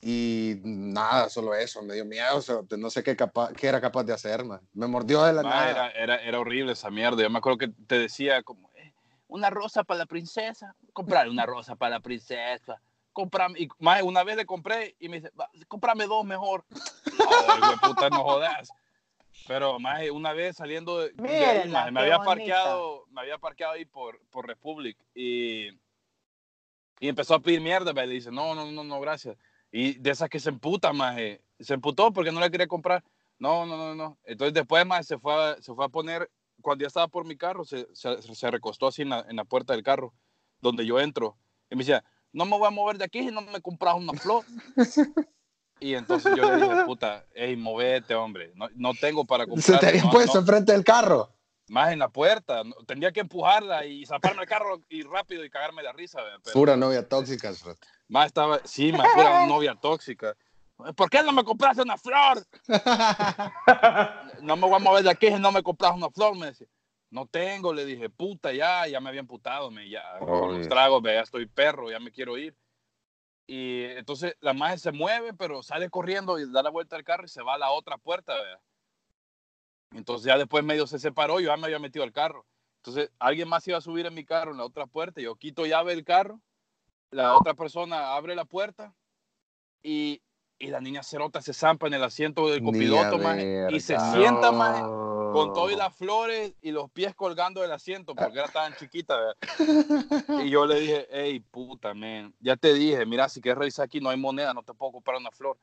[0.00, 2.36] y nada, solo eso, me dio miedo.
[2.36, 4.60] O sea, no sé qué, capa- qué era capaz de hacer, man.
[4.72, 5.70] Me mordió de la Ma, nada.
[5.70, 7.22] era, era, era horrible esa mierda.
[7.22, 8.92] Yo me acuerdo que te decía como, eh,
[9.28, 10.74] una rosa para la princesa.
[10.92, 12.80] Comprar una rosa para la princesa.
[13.12, 13.58] Comprame.
[13.58, 16.64] Y más una vez le compré y me dice, "Va, comprame dos mejor.
[17.18, 18.68] No, hijo de puta, no jodas.
[19.46, 22.34] Pero más una vez saliendo de, de ahí, maje, me había bonita.
[22.34, 25.70] parqueado, me había parqueado ahí por, por Republic y,
[27.00, 29.36] y empezó a pedir mierda, me dice, no, no, no, no, gracias.
[29.70, 31.16] Y de esas que se emputa, más
[31.60, 33.04] se emputó porque no le quería comprar.
[33.38, 34.18] No, no, no, no.
[34.24, 36.30] Entonces después más se fue a, se fue a poner,
[36.60, 39.44] cuando ya estaba por mi carro, se, se, se recostó así en la, en la
[39.44, 40.12] puerta del carro,
[40.60, 41.36] donde yo entro.
[41.70, 44.12] Y me decía, no me voy a mover de aquí si no me compras una
[44.14, 44.44] flor.
[45.80, 48.52] Y entonces yo le dije, puta, hey, movete, hombre.
[48.54, 49.80] No, no tengo para Se comprar.
[49.80, 51.30] te había no, puesto no, enfrente del carro.
[51.68, 52.64] Más en la puerta.
[52.64, 56.20] no, tendría que empujarla y zaparme el carro y rápido y cagarme de risa.
[56.42, 57.52] Pero, Pura novia tóxica.
[58.08, 60.36] Más estaba, sí, más pura novia tóxica.
[60.96, 62.46] ¿Por qué no me compraste una flor?
[64.42, 66.68] No me voy a mover de aquí si no me compras una flor, me decía.
[67.10, 70.58] No tengo, le dije, puta, ya, ya me había emputado, me, ya, con Obvio.
[70.58, 72.54] los tragos, ya estoy perro, ya me quiero ir.
[73.46, 77.24] Y entonces la magia se mueve, pero sale corriendo y da la vuelta al carro
[77.24, 78.60] y se va a la otra puerta, vea.
[79.92, 82.44] Entonces ya después medio se separó, yo ya me había metido al carro.
[82.82, 85.66] Entonces alguien más iba a subir en mi carro en la otra puerta, yo quito
[85.66, 86.40] llave del carro,
[87.10, 88.94] la otra persona abre la puerta
[89.82, 90.20] y,
[90.58, 94.52] y la niña cerota se zampa en el asiento del copiloto, maje, y se sienta,
[94.52, 94.82] maje,
[95.32, 99.16] con todas las flores y los pies colgando del asiento porque era tan chiquita.
[99.16, 99.36] ¿verdad?
[100.46, 104.00] Y yo le dije, hey, puta, man, ya te dije, mira, si quieres revisar aquí
[104.00, 105.58] no hay moneda, no te puedo comprar una flor.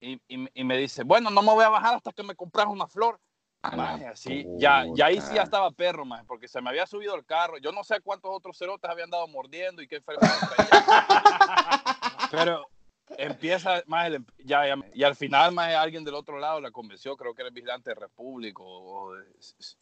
[0.00, 2.66] Y, y- y me dice, bueno, no me voy a bajar hasta que me compras
[2.68, 3.20] una flor.
[3.62, 7.14] Maje, así, ya, ya ahí sí ya estaba perro, maje, porque se me había subido
[7.16, 7.58] el carro.
[7.58, 10.32] Yo no sé cuántos otros cerotes habían dado mordiendo y qué enfermedad.
[12.30, 12.68] Pero
[13.16, 17.34] empieza, más ya, ya- y al final más alguien del otro lado la convenció, creo
[17.34, 19.26] que era el vigilante de República o, o de-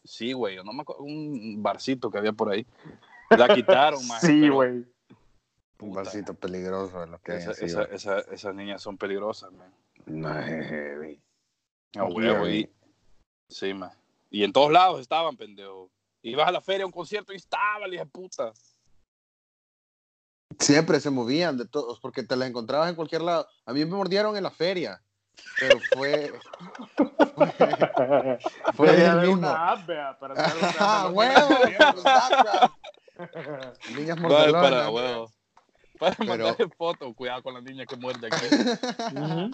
[0.03, 2.65] sí, güey, o no me acuerdo, un barcito que había por ahí.
[3.29, 4.21] La quitaron, más.
[4.21, 4.85] Sí, güey.
[5.79, 9.71] Un vasito peligroso de lo que Esa- esas niñas son peligrosas, man.
[10.07, 11.21] Maje, heavy.
[11.97, 12.59] A huevo, Heavy.
[12.59, 12.69] y,
[13.49, 13.91] sí, man.
[14.29, 15.89] Y en todos lados estaban, pendejo.
[16.21, 18.51] Ibas a la feria a un concierto y estaba, le dije, puta.
[20.59, 23.47] Siempre se movían de todos porque te las encontrabas en cualquier lado.
[23.65, 25.01] A mí me mordieron en la feria,
[25.59, 26.33] pero fue.
[28.75, 29.33] Fue Debería el mismo.
[29.37, 30.33] una app, vea, para
[30.79, 31.49] ¡Ah, huevo!
[33.95, 34.61] Niñas mordelonas.
[34.71, 35.31] para, huevo.
[35.99, 38.45] Para Pero- mandarle cuidado con la niña que muerde aquí.
[39.15, 39.51] Ujú.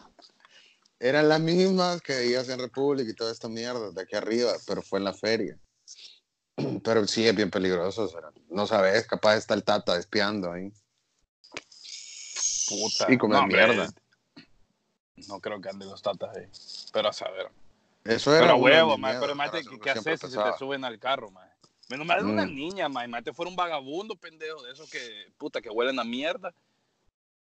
[1.05, 4.81] Eran las mismas que veías en República y toda esta mierda de aquí arriba, pero
[4.81, 5.59] fue en la feria.
[6.83, 8.03] Pero sí es bien peligroso.
[8.03, 10.71] o sea, no sabes, capaz está el tata espiando ahí.
[12.69, 13.11] Puta.
[13.11, 13.89] Y comer hombre, mierda.
[15.27, 16.47] No creo que anden los tatas ahí.
[16.93, 17.49] Pero a saber.
[18.05, 20.85] Eso era Pero de huevo, miedos, pero mate, ¿qué, qué haces si se te suben
[20.85, 21.49] al carro, man?
[21.89, 22.55] Menos mal una Mm.
[22.55, 23.09] niña, man.
[23.09, 26.53] Mate fuera un vagabundo, pendejo, de esos que, puta, que huelen a mierda.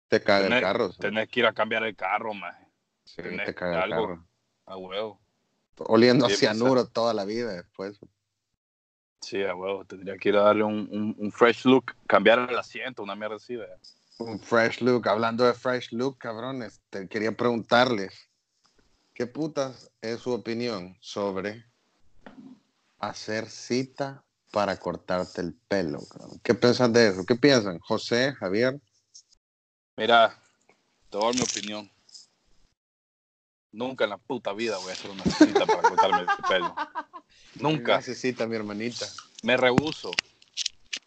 [0.08, 0.92] Te caga el Tenés- carro.
[0.92, 0.98] sí.
[1.00, 2.54] Tenés que ir a cambiar el carro, man.
[3.16, 4.08] Sí, te caga algo.
[4.08, 4.28] carro.
[4.66, 5.20] A huevo.
[5.78, 8.00] Oliendo a pues, cianuro toda la vida después.
[9.22, 9.84] Sí, a huevo.
[9.86, 13.38] Tendría que ir a darle un, un, un fresh look, cambiar el asiento, una mierda
[13.38, 13.80] así, ¿verdad?
[14.20, 15.08] Un fresh look.
[15.08, 18.30] Hablando de fresh look, cabrones, te quería preguntarles,
[19.14, 21.66] ¿qué putas es su opinión sobre
[23.00, 26.00] hacer cita para cortarte el pelo?
[26.12, 26.40] cabrón?
[26.44, 27.26] ¿Qué piensas de eso?
[27.26, 27.80] ¿Qué piensan?
[27.80, 28.80] José, Javier.
[29.98, 30.38] Mira,
[31.10, 31.99] te voy a dar mi opinión.
[33.72, 36.76] Nunca en la puta vida voy a hacer una cita para cortarme el pelo.
[37.56, 37.98] Nunca.
[37.98, 39.06] Necesita mi hermanita.
[39.44, 40.12] Me rehuso.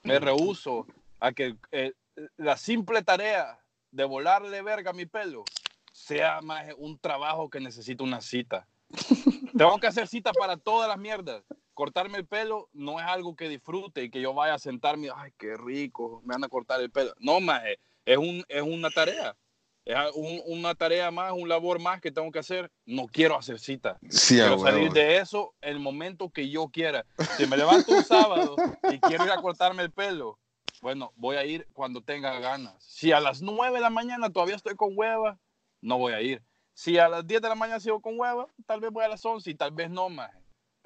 [0.03, 0.87] Me rehuso
[1.20, 1.92] a que eh,
[2.37, 5.44] la simple tarea de volarle verga a mi pelo
[5.92, 8.66] sea más un trabajo que necesita una cita.
[9.57, 11.42] Tengo que hacer cita para todas las mierdas.
[11.75, 15.33] Cortarme el pelo no es algo que disfrute y que yo vaya a sentarme, ay,
[15.38, 17.14] qué rico, me van a cortar el pelo.
[17.18, 17.62] No, más
[18.05, 19.37] es, un, es una tarea.
[19.85, 22.71] Es un- una tarea más, un labor más que tengo que hacer.
[22.87, 23.99] No quiero hacer cita.
[24.09, 24.64] Sí, Quiero huevo.
[24.66, 27.05] salir de eso el momento que yo quiera.
[27.37, 28.55] Si me levanto un sábado
[28.92, 30.38] y quiero ir a cortarme el pelo,
[30.81, 32.75] bueno, voy a ir cuando tenga ganas.
[32.85, 35.38] Si a las 9 de la mañana todavía estoy con hueva,
[35.81, 36.42] no voy a ir.
[36.75, 39.25] Si a las 10 de la mañana sigo con hueva, tal vez voy a las
[39.25, 40.31] 11 y tal vez no más.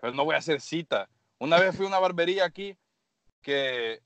[0.01, 1.09] Pero no voy a hacer cita.
[1.39, 2.77] Una vez fui a una barbería aquí
[3.43, 4.01] que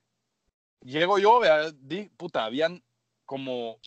[0.83, 2.83] llego yo, vea, di, puta, habían
[3.24, 3.79] como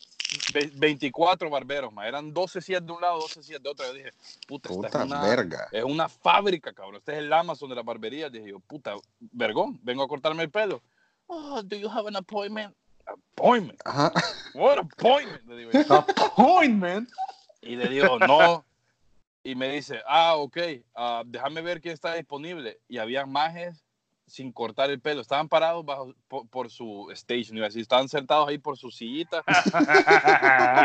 [0.74, 2.06] 24 barberos, ma.
[2.06, 3.86] eran 12 sillas de un lado, 12 sillas de otro.
[3.86, 4.10] Yo dije,
[4.46, 5.68] puta, esta es una, verga.
[5.72, 6.96] es una fábrica, cabrón.
[6.96, 8.30] Este es el Amazon de la barbería.
[8.30, 10.82] Dije yo, puta, vergón, vengo a cortarme el pelo.
[11.26, 12.74] oh, do you have an appointment?
[13.06, 13.80] Appointment.
[13.84, 14.12] Ajá.
[14.54, 15.44] What appointment?
[15.46, 15.94] Le digo yo.
[15.94, 17.08] Appointment.
[17.62, 18.64] Y le digo, no.
[19.42, 20.56] Y me dice, ah, ok,
[20.94, 22.80] ah, déjame ver quién está disponible.
[22.88, 23.83] Y había majes
[24.26, 25.20] sin cortar el pelo.
[25.20, 28.90] Estaban parados bajo, por, por su station, iba a decir, estaban sentados ahí por su
[28.90, 29.44] sillita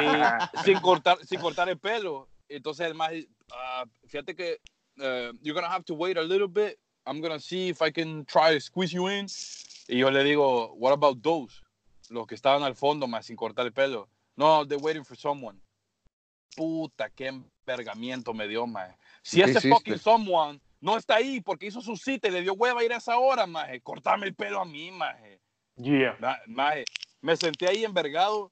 [0.02, 2.30] y sin cortar, sin cortar el pelo.
[2.48, 4.60] Entonces el maje, ah, fíjate que
[4.98, 6.80] uh, you're gonna have to wait a little bit.
[7.06, 9.28] I'm gonna see if I can try to squeeze you in.
[9.88, 11.62] Y yo le digo, what about those?
[12.10, 14.10] Los que estaban al fondo, más sin cortar el pelo.
[14.36, 15.60] No, they're waiting for someone.
[16.56, 18.96] Puta, qué envergamiento me dio, maje.
[19.22, 22.54] Si ¿Qué ese fucking someone no está ahí porque hizo su cita y le dio
[22.54, 25.40] hueva a ir a esa hora, maje, cortarme el pelo a mí, maje.
[25.76, 26.18] Yeah.
[26.20, 26.86] Ma- maje,
[27.22, 28.52] me senté ahí envergado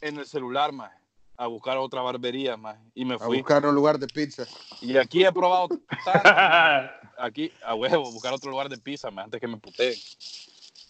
[0.00, 0.96] en el celular, maje,
[1.36, 3.38] a buscar otra barbería, maje, y me A fui.
[3.38, 4.44] buscar un lugar de pizza.
[4.80, 5.68] Y aquí he probado
[7.18, 9.94] aquí a huevo, buscar otro lugar de pizza, maje, antes que me puteen.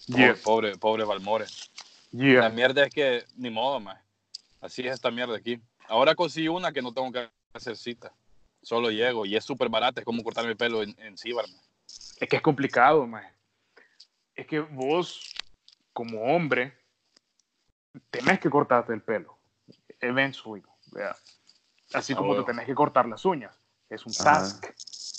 [0.07, 0.37] Yeah.
[0.43, 1.47] pobre, pobre Balmore.
[2.13, 2.49] La Yeah.
[2.51, 4.01] mierda es que, ni modo, maje.
[4.61, 5.61] Así es esta mierda aquí.
[5.89, 8.13] Ahora conseguí una que no tengo que hacer cita.
[8.65, 10.01] Solo llego y es súper barata.
[10.01, 11.65] Es como cortarme el pelo en, en Cibar, maje.
[12.17, 13.31] Es que es complicado, maje.
[14.35, 15.35] Es que vos,
[15.93, 16.77] como hombre,
[18.11, 19.37] tenés que cortarte el pelo.
[20.01, 20.65] Eventually.
[20.93, 21.17] ¿verdad?
[21.93, 22.45] Así Ah, como huevo.
[22.45, 23.55] te tenés que cortar las uñas.
[23.91, 24.25] Es un Ajá.
[24.25, 24.67] task.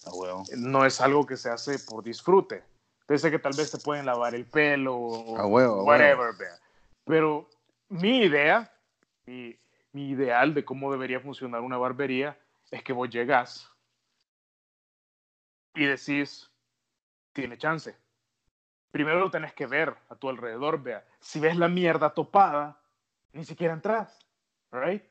[0.05, 0.45] A huevo.
[0.57, 2.63] No es algo que se hace por disfrute.
[3.05, 6.59] Pensé que tal vez te pueden lavar el pelo o A huevo, a whatever, vea.
[7.05, 7.47] Pero
[7.89, 8.71] mi idea,
[9.27, 9.55] mi,
[9.93, 12.37] mi ideal de cómo debería funcionar una barbería
[12.71, 13.71] es que vos llegas
[15.75, 16.49] y decís,
[17.33, 17.95] tiene chance.
[18.91, 21.05] Primero lo tenés que ver a tu alrededor, vea.
[21.19, 22.81] Si ves la mierda topada,
[23.33, 24.17] ni siquiera entras,
[24.71, 25.03] right?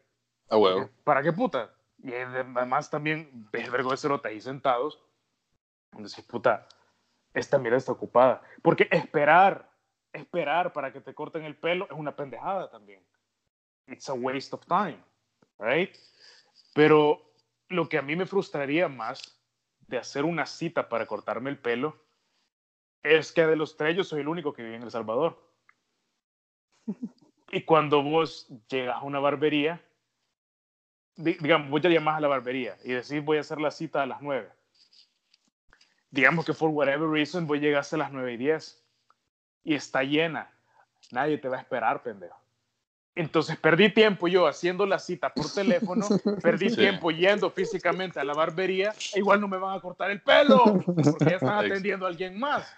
[0.48, 0.88] A huevo.
[1.04, 1.74] ¿Para qué puta?
[1.98, 5.02] Y además también ves cerote ahí sentados.
[5.92, 6.66] Decís, puta,
[7.34, 8.42] esta mierda está ocupada.
[8.62, 9.70] Porque esperar,
[10.12, 13.04] esperar para que te corten el pelo es una pendejada también.
[13.86, 14.98] It's a waste of time,
[15.58, 15.94] right?
[16.74, 17.33] Pero
[17.74, 19.38] lo que a mí me frustraría más
[19.86, 21.98] de hacer una cita para cortarme el pelo
[23.02, 25.38] es que de los tres yo soy el único que vive en El Salvador.
[27.50, 29.80] Y cuando vos llegas a una barbería,
[31.16, 34.02] di- digamos, vos ya llamas a la barbería y decís voy a hacer la cita
[34.02, 34.50] a las 9.
[36.10, 38.82] Digamos que for whatever reason vos llegaste a las 9 y 10
[39.64, 40.50] y está llena.
[41.10, 42.38] Nadie te va a esperar, pendejo.
[43.16, 46.08] Entonces perdí tiempo yo haciendo la cita por teléfono,
[46.42, 46.76] perdí Sí.
[46.76, 50.82] tiempo yendo físicamente a la barbería, e igual no me van a cortar el pelo,
[50.84, 52.68] porque ya están atendiendo a alguien más.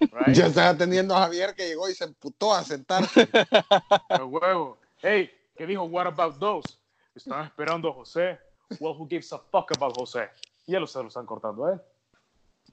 [0.00, 0.34] Right?
[0.34, 3.28] Ya estás atendiendo a Javier que llegó y se emputó a sentarse.
[4.08, 4.78] A huevo.
[5.02, 5.82] Hey, ¿qué dijo?
[5.84, 6.76] What about those?
[7.14, 8.38] Están esperando a José.
[8.80, 10.28] Well, who gives a fuck about José?
[10.66, 11.80] Y ya lo, se lo están cortando a él.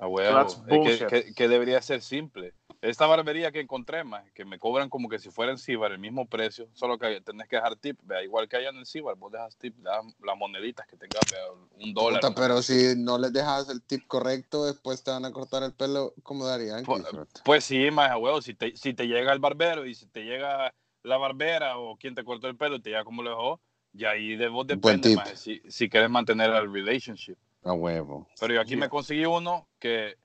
[0.03, 0.35] A huevo.
[0.83, 2.53] Que, que- que debería ser simple.
[2.81, 5.99] Esta barbería que encontré, más que me cobran como que si fuera en Cibar el
[5.99, 9.15] mismo precio, solo que tenés que dejar tip, vea, igual que allá en el Cibar,
[9.15, 11.39] vos dejas tip, das las moneditas que tengas, vea,
[11.79, 12.19] un dólar.
[12.19, 12.35] Puta, ¿no?
[12.35, 16.13] pero si no les dejas el tip correcto, después te van a cortar el pelo.
[16.23, 16.83] ¿Cómo darían?
[16.83, 17.03] Pues,
[17.45, 20.25] Pues sí, más a huevo, si te, si te llega el barbero y si te
[20.25, 23.61] llega la barbera o quien te cortó el pelo y te llega como lo dejó,
[23.93, 27.37] ya ahí de vos depende, maje, si, si quieres mantener el relationship.
[27.65, 28.27] A huevo.
[28.39, 28.79] Pero yo aquí Yeah.
[28.81, 30.17] me conseguí uno que,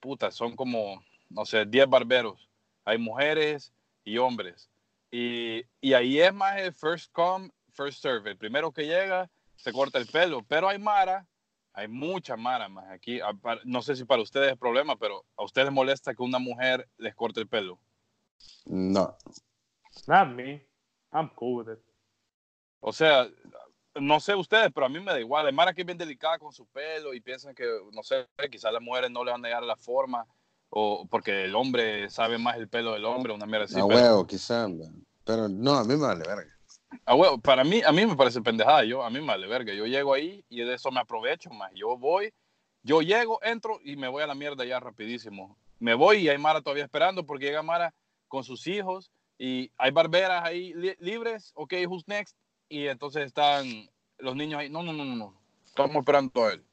[0.00, 2.48] puta, son como, no sé, 10 barberos.
[2.84, 3.72] Hay mujeres
[4.04, 4.70] y hombres.
[5.10, 8.30] Y, y ahí es más el first come, first serve.
[8.30, 10.44] El primero que llega se corta el pelo.
[10.46, 11.26] Pero hay Mara,
[11.72, 13.20] hay mucha Mara más aquí.
[13.20, 16.22] A- pa- No sé si para ustedes es problema, pero a ustedes les molesta que
[16.22, 17.78] una mujer les corte el pelo.
[18.66, 19.16] No.
[20.06, 20.66] Not me.
[21.12, 21.80] I'm cool with it.
[22.80, 23.26] O sea,
[24.00, 25.52] no sé ustedes, pero a mí me da igual.
[25.52, 28.82] Mara que es bien delicada con su pelo y piensan que, no sé, quizás las
[28.82, 30.26] mujeres no le van a llegar a la forma
[30.70, 33.78] o porque el hombre sabe más el pelo del hombre, una mierda así.
[33.78, 34.68] a huevo, quizás.
[35.24, 36.50] Pero no, a mí me vale verga.
[37.06, 38.84] A huevo, para mí, a mí me parece pendejada.
[38.84, 39.72] Yo, a mí me vale verga.
[39.72, 41.70] Yo llego ahí y de eso me aprovecho más.
[41.74, 42.32] Yo voy,
[42.82, 45.56] yo llego, entro y me voy a la mierda ya rapidísimo.
[45.78, 47.94] Me voy y hay Mara todavía esperando porque llega Mara
[48.28, 51.52] con sus hijos y hay barberas ahí li- libres.
[51.54, 52.36] Ok, who's next?
[52.68, 54.68] Y entonces están los niños ahí.
[54.70, 55.34] No, no, no, no, no.
[55.66, 56.64] Estamos esperando a él.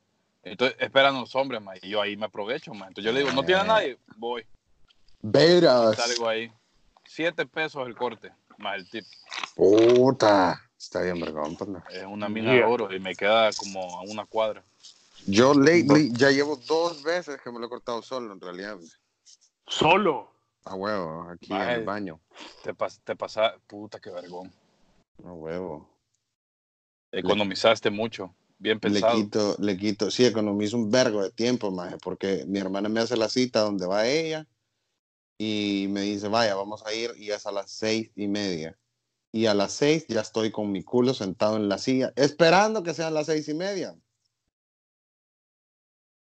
[0.44, 1.78] Entonces esperan los hombres más.
[1.84, 2.90] Y yo ahí me aprovecho más.
[2.90, 3.98] Entonces yo le digo, no tiene a nadie.
[4.18, 4.46] Voy.
[5.22, 5.96] Veras.
[5.96, 6.52] Salgo ahí.
[7.06, 9.06] Siete pesos el corte más el tip.
[9.56, 10.62] Puta.
[10.78, 11.58] Está bien, vergón.
[11.92, 12.66] Es una mina Yeah.
[12.66, 14.64] de oro y me queda como a una cuadra.
[15.28, 18.78] Yo lately ya llevo dos veces que me lo he cortado solo, en realidad.
[19.68, 20.32] Solo.
[20.66, 22.20] A huevo, aquí en el baño.
[22.64, 24.52] Te, pas- te pasa, puta, qué vergón.
[25.24, 25.90] A huevo.
[27.12, 28.36] Economizaste mucho.
[28.58, 29.16] Bien Le pensado.
[29.16, 33.18] quito, le quito, sí, economizo un vergo de tiempo, maje, porque mi hermana me hace
[33.18, 34.48] la cita donde va ella
[35.40, 38.78] y me dice, vaya, vamos a ir y es a las seis y media.
[39.32, 42.94] Y a las seis ya estoy con mi culo sentado en la silla, esperando que
[42.94, 43.96] sean las seis y media.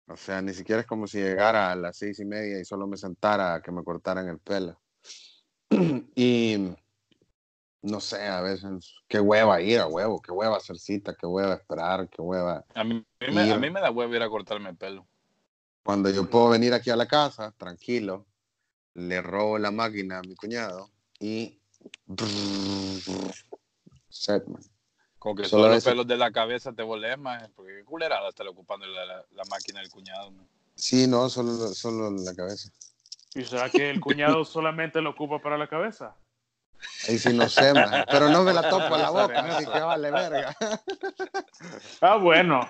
[0.08, 2.86] O sea, ni siquiera es como si llegara a las seis y media y solo
[2.86, 4.80] me sentara a que me cortaran el pelo.
[6.16, 6.76] y
[7.82, 11.56] no sé, a veces, qué hueva ir a huevo, qué hueva hacer cita, qué hueva
[11.56, 12.64] esperar, qué hueva.
[12.76, 15.08] A mí, me, a mí me da huevo ir a cortarme el pelo.
[15.84, 18.28] Cuando yo puedo venir aquí a la casa, tranquilo,
[18.94, 21.60] le robo la máquina a mi cuñado y.
[24.10, 24.62] Set, man.
[25.18, 28.48] Con que solo los pelos de la cabeza te volés más, porque qué culerada estar
[28.48, 30.32] ocupando la, la, la, máquina del cuñado.
[30.32, 30.48] Man.
[30.76, 32.70] Sí, no, solo, solo la cabeza.
[33.36, 36.16] ¿Y será que el cuñado solamente lo ocupa para la cabeza?
[37.08, 38.06] Ahí sí no sé, man.
[38.10, 40.56] pero no me la topo a la boca, así que vale verga.
[42.02, 42.62] Ah, bueno.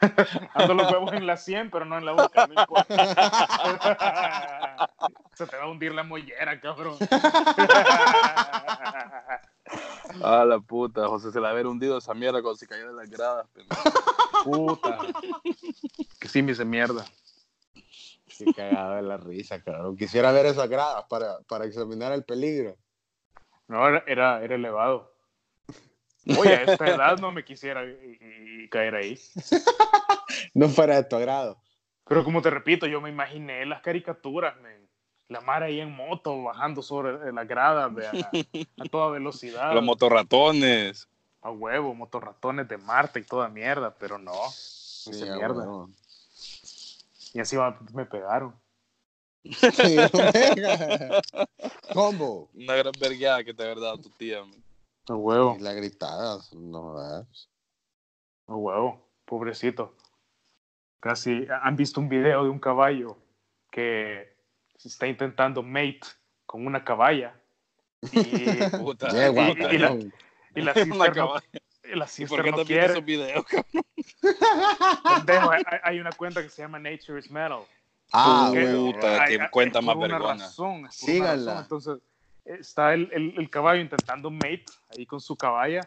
[0.54, 2.46] Ando los huevos en la 100, pero no en la boca.
[2.46, 2.64] No
[5.34, 6.96] Se te va a hundir la mollera, cabrón.
[10.22, 11.06] Ah, la puta.
[11.08, 13.46] José se la había hundido esa mierda cuando se cayó de las gradas.
[13.52, 13.66] Pero...
[14.44, 14.98] Puta.
[16.18, 17.04] Que sí me hice mierda.
[18.36, 19.96] Qué cagada de la risa, cabrón.
[19.96, 22.76] Quisiera ver esas gradas para, para examinar el peligro.
[23.72, 25.14] No, era, era, elevado.
[26.38, 29.18] Oye, a esta edad no me quisiera y, y caer ahí.
[30.54, 31.58] no fuera de tu agrado.
[32.06, 34.86] Pero como te repito, yo me imaginé las caricaturas, man.
[35.28, 39.72] la mar ahí en moto, bajando sobre las gradas a, a, toda velocidad.
[39.72, 41.08] Los motorratones.
[41.40, 44.34] A huevo, motorratones de Marte y toda mierda, pero no.
[44.50, 45.62] Sí, mierda.
[45.62, 45.88] Huevo.
[47.32, 47.56] Y así
[47.94, 48.54] me pegaron.
[49.44, 49.96] Sí,
[51.92, 52.48] Combo.
[52.54, 54.40] Una gran vergueada que te había dado tu tía.
[54.40, 54.62] Man.
[55.08, 55.56] A huevo.
[55.58, 57.48] Y la gritada, no das.
[58.46, 59.96] A huevo, pobrecito.
[61.00, 63.18] Casi han visto un video de un caballo
[63.70, 64.36] que
[64.84, 66.00] está intentando mate
[66.46, 67.34] con una caballa.
[68.12, 68.12] Y,
[68.78, 69.98] Puta, y, y, y la,
[70.54, 71.34] y la sister no,
[71.94, 72.86] la sister ¿Por qué no quiere.
[72.86, 73.44] esos videos?
[75.16, 77.62] Pendejo, hay, hay una cuenta que se llama Nature is Metal.
[78.12, 81.52] Ah, Puta, que cuenta más razón, por Síganla.
[81.52, 81.62] razón.
[81.62, 81.98] Entonces,
[82.44, 85.80] está el, el, el caballo intentando mate ahí con su caballa.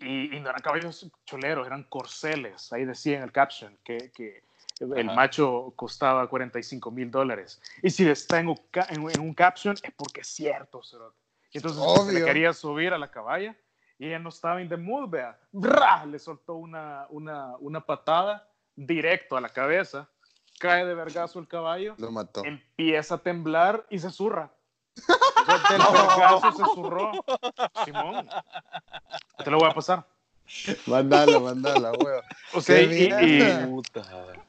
[0.00, 2.72] Y, y no eran caballos choleros, eran corceles.
[2.72, 4.44] Ahí decía en el caption que, que
[4.80, 5.16] el Ajá.
[5.16, 7.60] macho costaba 45 mil dólares.
[7.82, 11.18] Y si está en un, en, un caption es porque es cierto, cerote.
[11.52, 13.56] Entonces se le quería subir a la caballa
[13.98, 15.36] y ella no estaba in the mood, vea.
[15.50, 16.06] ¡Bra!
[16.06, 20.08] Le soltó una, una, una patada directo a la cabeza.
[20.58, 22.44] Cae de vergazo el caballo Lo mató.
[22.44, 24.50] empieza a temblar y se zurra.
[24.96, 27.12] Entonces, Del vergazo se zurró.
[27.84, 28.28] Simón.
[29.44, 30.06] Te lo voy a pasar.
[30.86, 32.22] Mandalo, mandalo, huevo.
[32.54, 33.82] O sea, y, y-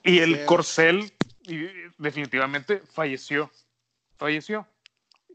[0.04, 0.46] y el Sí.
[0.46, 1.68] corcel y,
[1.98, 3.52] definitivamente falleció.
[4.18, 4.66] Falleció.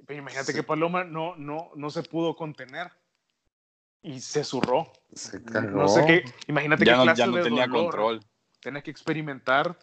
[0.07, 0.59] Pero imagínate Sí.
[0.59, 2.91] que Paloma no, no, no se pudo contener
[4.03, 4.91] y se zurró.
[5.15, 5.69] Se cagó.
[5.71, 6.25] No sé qué.
[6.49, 8.21] Imagínate Ya qué no, clase ya no de tenía dolor control.
[8.61, 9.79] Tienes que experimentar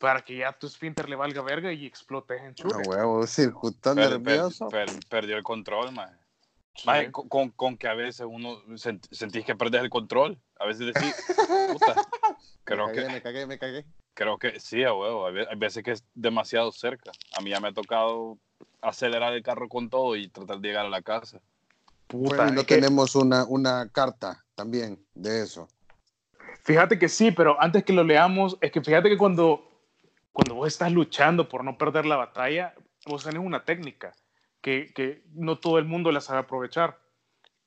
[0.00, 2.78] para que ya tu esfínter le valga verga y explotes en A chure.
[2.88, 4.68] huevo, circuito Per- per- nervioso.
[4.70, 6.18] per- perdió el control, man.
[6.74, 6.86] Sí.
[6.86, 10.40] Maje, con, con- con que a veces uno sent- sentís que perdés el control.
[10.58, 11.14] A veces decís,
[11.70, 11.94] puta,
[12.64, 13.84] creo me cagué, que, me cagué, me cagué.
[14.14, 15.26] creo que sí, a huevo.
[15.26, 17.12] Hay ve- hay veces que es demasiado cerca.
[17.36, 18.38] A mí ya me ha tocado
[18.80, 21.40] acelerar el carro con todo y tratar de llegar a la casa.
[22.06, 25.68] Puta, Bueno, y no que- tenemos una, una carta también de eso.
[26.62, 29.69] Fíjate que sí, pero antes que lo leamos, es que fíjate que cuando,
[30.32, 32.74] cuando vos estás luchando por no perder la batalla,
[33.06, 34.12] vos tenés una técnica
[34.60, 36.98] que, que no todo el mundo la sabe aprovechar,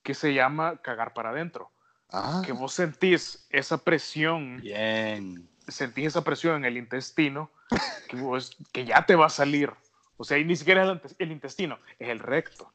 [0.03, 1.71] que se llama cagar para adentro.
[2.09, 5.49] Ah, Que vos sentís esa presión, Bien.
[5.67, 7.49] sentís esa presión en el intestino,
[8.09, 9.71] que, vos- que ya te va a salir.
[10.17, 12.71] O sea, y ni siquiera es el, intestino, es el recto.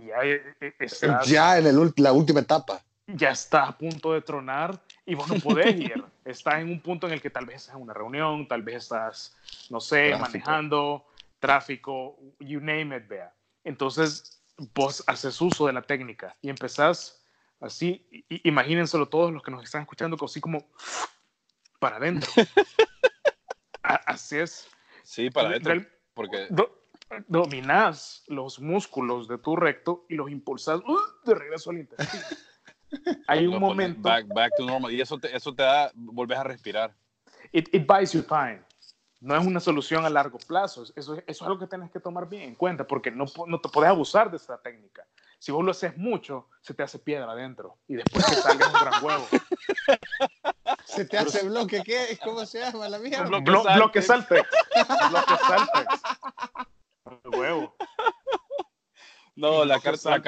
[0.00, 2.80] Ya, eh, eh, estás- ya en el la última etapa.
[3.06, 6.02] ya está a punto de tronar y vos no podés ir.
[6.24, 8.76] Estás en un punto en el que tal vez estás en una reunión, tal vez
[8.76, 9.36] estás,
[9.70, 10.20] no sé, Tráfico.
[10.20, 11.06] manejando,
[11.38, 13.34] tráfico, you name it, vea.
[13.64, 14.42] Entonces,
[14.74, 17.24] vos haces uso de la técnica y empezás
[17.60, 20.68] así, i- imagínenselo todos los que nos están escuchando, así como
[21.78, 22.30] para adentro.
[23.82, 24.68] Así es.
[25.02, 25.74] Sí, para adentro.
[26.14, 26.84] Porque do-
[27.26, 30.98] dominás los músculos de tu recto y los impulsás ¡uh!
[31.24, 32.22] de regreso al intestino.
[33.26, 34.00] Hay un momento.
[34.02, 34.92] Back, back to normal.
[34.92, 36.94] Y eso te, eso te da, volvés a respirar.
[37.52, 38.62] It, it buys you time.
[39.20, 40.82] No es una solución a largo plazo.
[40.82, 43.68] Eso, eso es algo que tienes que tomar bien en cuenta porque no, no te
[43.68, 45.06] puedes abusar de esta técnica.
[45.38, 48.72] Si vos lo haces mucho, se te hace piedra adentro y después te salga un
[48.72, 49.26] gran huevo.
[50.84, 52.18] Se te hace bloque, ¿qué?
[52.24, 53.22] ¿Cómo se llama la mía?
[53.24, 53.42] Blo-
[53.76, 54.48] Bloque blo- Saltex.
[55.10, 56.02] bloque Saltex.
[57.06, 57.36] Bloque Saltex.
[57.38, 57.74] huevo.
[59.36, 60.22] No, la carta, la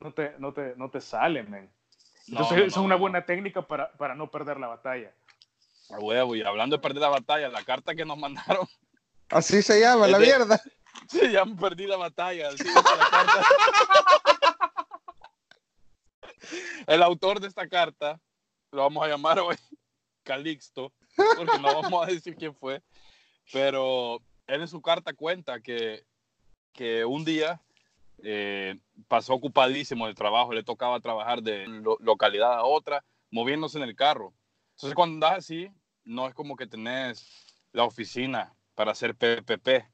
[0.00, 1.70] no te, no te, no te sale, man.
[2.28, 3.00] No, Entonces, no, esa no, es una no.
[3.00, 5.12] buena técnica para, para no perder la batalla.
[5.90, 6.36] a huevo.
[6.36, 8.66] Y hablando de perder la batalla, la carta que nos mandaron,
[9.30, 10.62] Así se llama, Es la de- mierda.
[11.08, 12.48] se llama Perdí la batalla.
[12.48, 13.42] así dice la carta.
[16.86, 18.18] El autor de esta carta,
[18.72, 19.56] lo vamos a llamar hoy
[20.22, 22.82] Calixto, porque no vamos a decir quién fue,
[23.52, 26.04] pero él en su carta cuenta que,
[26.72, 27.60] que un día
[28.22, 28.76] eh,
[29.08, 33.96] pasó ocupadísimo del trabajo, le tocaba trabajar de lo- localidad a otra, moviéndose en el
[33.96, 34.34] carro.
[34.76, 35.68] Entonces cuando andas así,
[36.04, 39.86] no es como que tenés la oficina para hacer PPP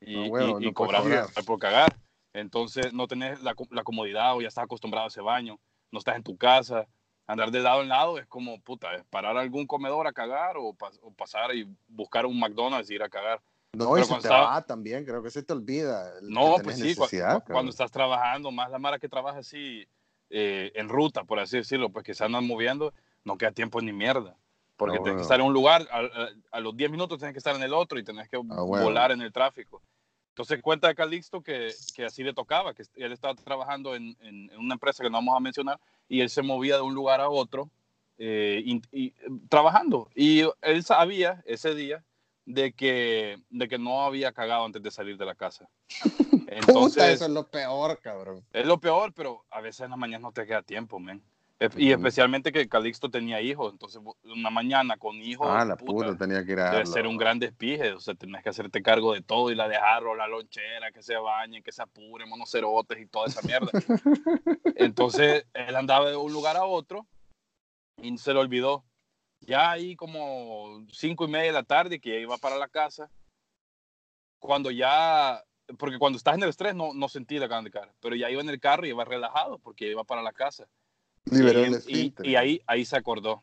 [0.00, 1.02] y, No, huevo, y- y no cobrar
[1.46, 1.96] por cagar.
[2.32, 5.58] Entonces no tenés la, co- la comodidad o ya estás acostumbrado a ese baño,
[5.90, 6.86] no estás en tu casa.
[7.26, 10.56] Andar de lado en lado es como, puta, es parar a algún comedor a cagar
[10.56, 13.42] o, pas- o pasar y buscar un McDonald's y ir a cagar.
[13.74, 16.10] No, Pero y se te estaba- va también, creo que se te olvida.
[16.22, 17.42] No, pues sí, cu- cabrón.
[17.50, 19.86] cuando estás trabajando, más la mara que trabaja así
[20.30, 22.92] eh, en ruta, por así decirlo, pues que se andan moviendo,
[23.24, 24.36] no queda tiempo ni mierda.
[24.76, 27.32] Porque Ah, tienes que estar en un lugar, a, a- a los 10 minutos tienes
[27.32, 28.84] que estar en el otro y tenés que Ah, huevo.
[28.84, 29.82] volar en el tráfico.
[30.30, 34.58] Entonces cuenta Calixto que, que así le tocaba, que él estaba trabajando en, en- en
[34.58, 37.28] una empresa que no vamos a mencionar y él se movía de un lugar a
[37.30, 37.70] otro
[38.18, 39.14] eh, y, y,
[39.48, 40.08] trabajando.
[40.14, 42.04] Y él sabía ese día
[42.48, 45.68] de que, de que no había cagado antes de salir de la casa.
[46.30, 48.42] Puta, Entonces, eso es lo peor, cabrón.
[48.52, 51.22] es lo peor, pero a veces en la mañana no te queda tiempo, men.
[51.76, 56.16] Y especialmente que Calixto tenía hijos, entonces una mañana con hijos, Ah, la puta, puta,
[56.16, 59.12] tenía que ir a debe ser un gran despije, o sea, tenés que hacerte cargo
[59.12, 63.06] de todo y la dejarlo, la lonchera, que se bañen, que se apuren, monocerotes y
[63.06, 63.70] toda esa mierda.
[64.76, 67.06] Entonces, él andaba de un lugar a otro
[68.00, 68.84] y se le olvidó.
[69.40, 73.10] Ya ahí como cinco y media de la tarde que ya iba para la casa,
[74.38, 75.42] cuando ya,
[75.78, 78.40] porque cuando estás en el estrés no, no sentí la de cara, pero ya iba
[78.40, 80.68] en el carro y iba relajado porque iba para la casa.
[81.30, 83.42] Liberó y, el y- y ahí, ahí se acordó.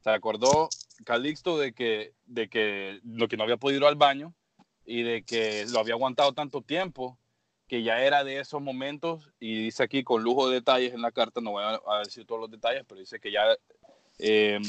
[0.00, 0.68] Se acordó
[1.04, 4.34] Calixto de que, de que lo que no había podido ir al baño
[4.84, 7.18] y de que lo había aguantado tanto tiempo
[7.66, 11.10] que ya era de esos momentos y dice aquí con lujo de detalles en la
[11.10, 13.42] carta, no voy a, a decir todos los detalles, pero dice que ya,
[14.18, 14.60] eh,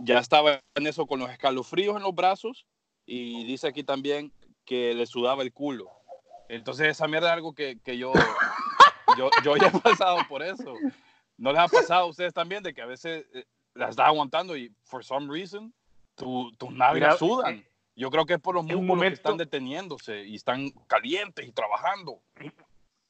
[0.00, 2.66] ya estaba en eso con los escalofríos en los brazos
[3.06, 4.32] y dice aquí también
[4.64, 5.90] que le sudaba el culo.
[6.48, 8.12] Entonces esa mierda es algo que, que yo,
[9.16, 10.74] yo, yo ya he pasado por eso.
[11.38, 13.44] ¿No les ha pasado a ustedes también de que a veces eh,
[13.74, 15.72] las estás aguantando y for some reason
[16.14, 17.54] tu- tus nalgas sudan?
[17.56, 21.46] eh, Yo creo que es por los músculos que momento- están deteniéndose y están calientes
[21.46, 22.22] y trabajando.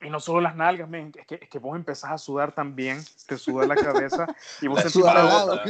[0.07, 3.03] Y no solo las nalgas, men, es que, es que vos empezás a sudar también,
[3.27, 4.27] te suda la cabeza
[4.63, 5.65] y vos La sentís una, gota,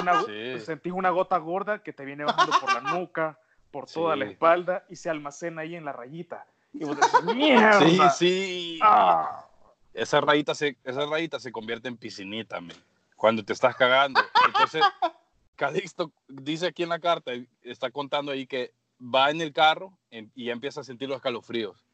[0.00, 0.60] una- Sí.
[0.60, 3.38] sentís una gota gorda que te viene bajando por la nuca,
[3.70, 4.18] por toda Sí.
[4.20, 6.44] la espalda y se almacena ahí en la rayita.
[6.72, 7.78] Y vos decís, ¡mierda!
[7.80, 8.78] Sí, sí.
[8.82, 9.44] ¡Ah!
[9.94, 12.76] Esa rayita se, esa rayita se convierte en piscinita, men,
[13.16, 14.20] cuando te estás cagando.
[14.46, 14.82] Entonces,
[15.56, 20.46] Calixto dice aquí en la carta, está contando ahí que va en el carro y
[20.46, 21.84] ya empieza a sentir los escalofríos.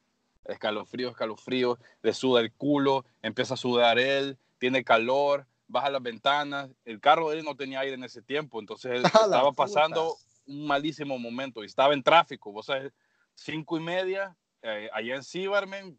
[0.44, 6.70] Escalofríos, escalofríos, le suda el culo, empieza a sudar él, tiene calor, baja las ventanas.
[6.84, 9.52] El carro de él no tenía aire en ese tiempo, entonces él ¡A la estaba
[9.52, 10.16] pasando
[10.46, 12.52] un malísimo momento y estaba en tráfico.
[12.52, 12.92] Vos sabes,
[13.34, 15.98] cinco y media, eh, allá en Cibarmen,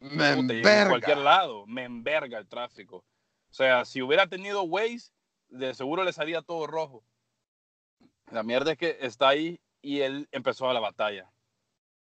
[0.00, 3.04] Me en cualquier lado, me enverga el tráfico.
[3.50, 5.12] O sea, si hubiera tenido Waze,
[5.48, 7.04] de seguro le salía todo rojo.
[8.30, 11.30] La mierda es que está ahí y él empezó a la batalla.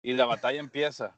[0.03, 1.17] Y la batalla empieza.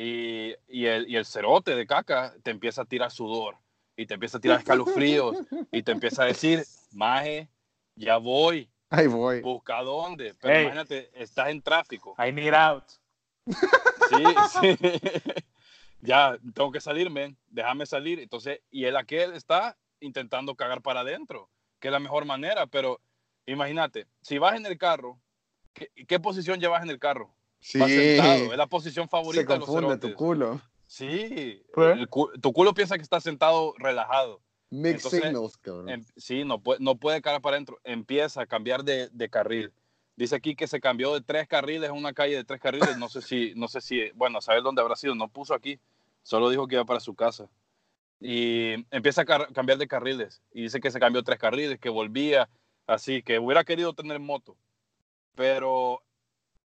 [0.00, 3.56] Y, y el, y el cerote de caca te empieza a tirar sudor.
[3.96, 5.36] Y te empieza a tirar escalofríos.
[5.72, 7.48] y te empieza a decir, maje,
[7.96, 9.40] ya voy, Ahí voy.
[9.40, 10.34] busca dónde.
[10.40, 10.62] Pero Ey.
[10.62, 12.14] imagínate, estás en tráfico.
[12.16, 12.84] I need out.
[13.44, 14.24] Sí,
[14.60, 14.78] sí.
[16.00, 18.20] ya, tengo que salirme, déjame salir.
[18.20, 23.00] Entonces, y el aquel está intentando cagar para adentro, que es la mejor manera, pero
[23.46, 25.20] imagínate, si vas en el carro,
[25.72, 27.34] ¿qué, qué posición llevas en el carro?
[27.60, 27.78] Sí.
[27.78, 30.60] Vas sentado, es la posición Se favorita de los confunde tu culo.
[30.86, 32.08] Sí, el
[32.40, 34.40] tu culo piensa que está sentado relajado.
[34.70, 35.88] Mixed signals, cabrón.
[35.88, 37.78] Em- sí, no puede, no puede cagar para adentro.
[37.84, 39.72] Empieza a cambiar de, de carril.
[40.16, 42.98] Dice aquí que se cambió de tres carriles a una calle de tres carriles.
[42.98, 45.14] No sé si, no sé si, bueno, a saber dónde habrá sido.
[45.14, 45.78] No puso aquí.
[46.22, 47.48] Solo dijo que iba para su casa.
[48.20, 50.42] Y empieza a cambiar de carriles.
[50.52, 52.48] Y dice que se cambió tres carriles, que volvía
[52.86, 54.56] así, que hubiera querido tener moto.
[55.34, 56.02] Pero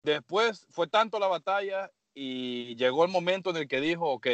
[0.05, 4.27] después fue tanto la batalla y llegó el momento en el que dijo, ok,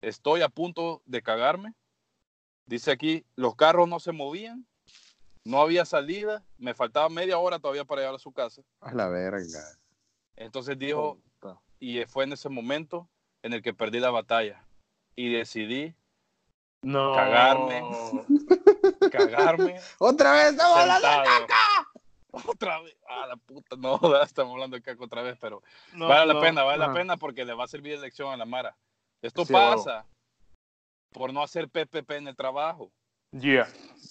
[0.00, 1.74] estoy a punto de cagarme.
[2.66, 4.64] Dice aquí, los carros no se movían,
[5.44, 8.62] no había salida, me faltaba media hora todavía para llegar a su casa.
[8.80, 9.60] A la verga.
[10.36, 11.18] Entonces dijo,
[11.80, 13.08] y fue en ese momento
[13.42, 14.64] en el que perdí la batalla
[15.16, 15.94] y decidí
[16.82, 17.14] No.
[17.14, 17.82] Cagarme.
[19.10, 21.69] cagarme ¡Otra vez estamos hablando de caca!
[22.32, 25.62] Otra vez, ah, la puta, no, estamos hablando de caca otra vez, pero
[25.92, 26.94] No, vale la no, pena, vale la ajá.
[26.94, 28.76] pena porque le va a servir de lección a la Mara.
[29.22, 30.06] Esto Sí, pasa
[31.12, 32.92] por no hacer PPP en el trabajo.
[33.32, 33.68] Yeah.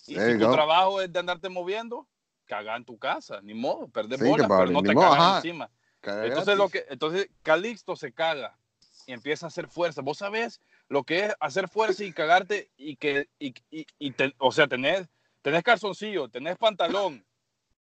[0.07, 0.51] Y There si you tu go.
[0.51, 2.07] trabajo es de andarte moviendo,
[2.45, 5.05] caga en tu casa, ni modo, perder Sí, bola, compadre, pero no ni te modo,
[5.07, 5.35] cagas ajá.
[5.37, 5.71] encima.
[6.01, 8.57] Caga Entonces, lo que, entonces Calixto se caga
[9.05, 10.01] y empieza a hacer fuerza.
[10.01, 14.33] Vos sabés lo que es hacer fuerza y cagarte y que, y, y- y te-
[14.37, 15.07] o sea, tenés,
[15.41, 17.25] tenés calzoncillo, tenés pantalón.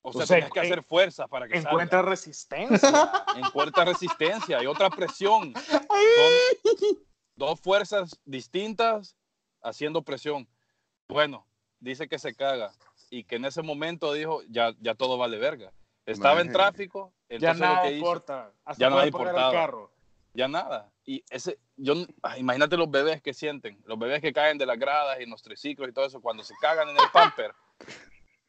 [0.09, 2.11] O sea, sea, tenés que en- hacer fuerza para que Encuentra salga.
[2.11, 3.25] resistencia.
[3.37, 5.53] Encuentra resistencia y otra presión.
[5.69, 6.99] Son
[7.35, 9.17] dos fuerzas distintas
[9.63, 10.49] haciendo presión.
[11.09, 11.47] Bueno,
[11.81, 12.73] dice que se caga
[13.11, 15.73] y que en ese momento dijo, ya, ya todo vale verga.
[16.07, 16.71] Estaba en Imagínate.
[16.73, 18.53] tráfico, ya entonces lo nada que hizo, importa.
[18.65, 19.49] Hasta ya nada importaba.
[19.49, 19.91] el carro.
[20.35, 20.93] ya nada.
[21.05, 21.95] Y ese, yo,
[22.37, 25.43] imagínate los bebés que sienten, los bebés que caen de las gradas y en los
[25.43, 27.53] triciclos y todo eso, cuando se cagan en el pamper.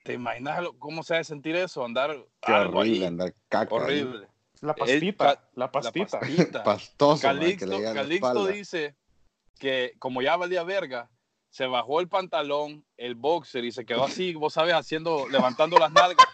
[0.07, 1.83] ¿Te imaginas lo- cómo se ha de sentir eso?
[1.83, 3.05] Andar Qué algo horrible ahí.
[3.05, 3.75] andar caca.
[3.75, 3.81] ahí.
[3.81, 4.27] Horrible.
[4.61, 5.35] La El pastita.
[5.35, 6.17] ca- la pastita.
[6.17, 6.63] La pastita.
[6.63, 8.95] Pastoso, man, que Calixto, Calixto dice
[9.59, 11.09] que como ya valía verga,
[11.49, 15.91] se bajó el pantalón, el boxer y se quedó así, vos sabes, haciendo, levantando las
[15.91, 16.25] nalgas,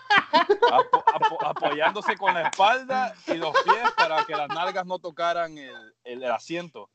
[0.71, 5.57] apo- apo- apoyándose con la espalda y los pies para que las nalgas no tocaran
[5.57, 6.89] el, el asiento.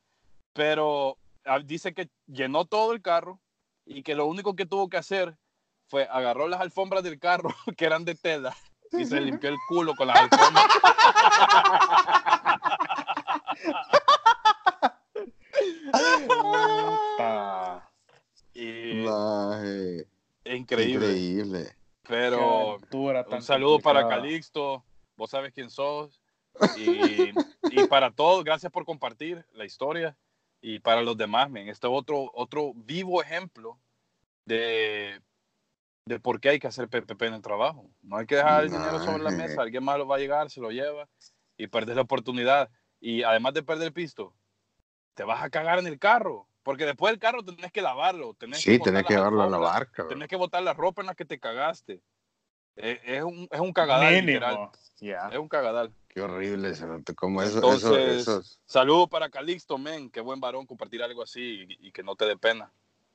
[0.52, 3.40] Pero ah, dice que llenó todo el carro
[3.84, 5.36] y que lo único que tuvo que hacer
[5.88, 8.56] fue agarró las alfombras del carro que eran de tela
[8.92, 10.66] y se limpió el culo con las alfombras.
[16.26, 17.90] Puta.
[18.54, 19.04] Y
[20.44, 21.06] increíble.
[21.06, 21.76] Increíble.
[22.06, 24.08] Pero un saludo para.
[24.08, 24.82] Calixto,
[25.16, 26.20] vos sabes quién sos.
[26.76, 27.30] Y,
[27.70, 30.16] y para todos, gracias por compartir la historia.
[30.60, 33.78] Y para los demás, men, este es otro, otro vivo ejemplo
[34.44, 35.20] de,
[36.08, 37.90] de por qué hay que hacer PPP en el trabajo.
[38.02, 39.36] No hay que dejar el dinero sobre la Maje.
[39.48, 41.08] mesa, alguien más lo va a llegar, se lo lleva
[41.56, 42.70] y perdes la oportunidad.
[43.00, 44.34] Y además de perder el pisto,
[45.14, 48.34] te vas a cagar en el carro, porque después del carro tenés que lavarlo.
[48.34, 50.08] Tenés Sí, botar tenés que llevarlo a la alfombras, barca.
[50.08, 52.02] Tenés que botar la ropa en la que te cagaste.
[52.76, 54.70] Es, es un, es un cagadal, literal.
[55.00, 55.92] Es un cagadal.
[56.08, 57.90] Qué horrible, cerote, como eso, Entonces-
[58.20, 60.10] eso, esos- Saludos para Calixto, men.
[60.10, 62.72] Qué buen varón compartir algo así y, y que no te dé pena.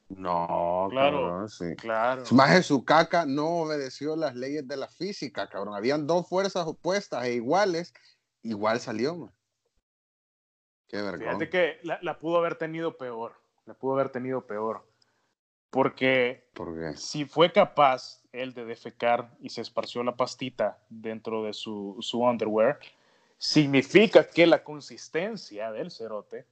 [0.10, 1.22] No, Claro.
[1.22, 1.76] cabrón, sí.
[1.78, 2.24] Claro.
[2.32, 5.76] Más su caca no obedeció las leyes de la física, cabrón.
[5.76, 7.94] Habían dos fuerzas opuestas e iguales,
[8.44, 9.32] igual salió, man.
[10.88, 11.38] Qué vergüenza.
[11.38, 13.34] Fíjate que la, la pudo haber tenido peor.
[13.66, 14.86] La pudo haber tenido peor.
[15.72, 21.54] Porque Porque si fue capaz él de defecar y se esparció la pastita dentro de
[21.54, 22.80] su, su underwear,
[23.40, 26.46] significa que la consistencia del cerote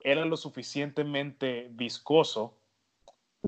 [0.00, 2.56] era lo suficientemente viscoso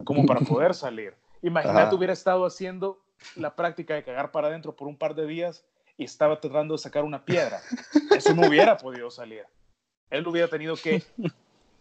[0.05, 1.14] como para poder salir.
[1.42, 3.03] Imagínate, hubiera estado haciendo
[3.34, 5.64] la práctica de cagar para adentro por un par de días
[5.97, 7.61] y estaba tratando de sacar una piedra.
[8.14, 9.44] Eso no hubiera podido salir.
[10.11, 11.03] Él hubiera tenido que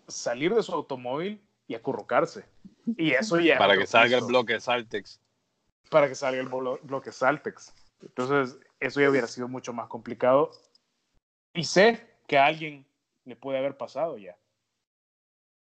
[0.07, 2.45] salir de su automóvil y acurrucarse.
[2.97, 3.57] Y eso ya.
[3.57, 5.19] para que salga el bloque Saltex.
[5.89, 7.73] para que salga el bloque Saltex.
[8.01, 10.51] Entonces, eso ya hubiera sido mucho más complicado.
[11.53, 12.85] Y sé que a alguien
[13.25, 14.37] le puede haber pasado ya.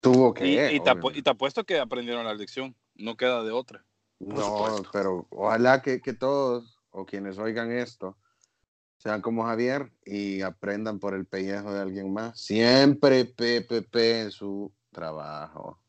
[0.03, 0.45] Tuvo que.
[0.45, 1.17] Y, y te apu- obvio.
[1.19, 2.75] y te apuesto que aprendieron la lección.
[2.95, 3.83] No queda de otra.
[4.19, 4.89] No, supuesto.
[4.93, 8.17] pero ojalá que, que todos o quienes oigan esto
[8.97, 12.39] sean como Javier y aprendan por el pellejo de alguien más.
[12.39, 15.79] Siempre PPP en su trabajo.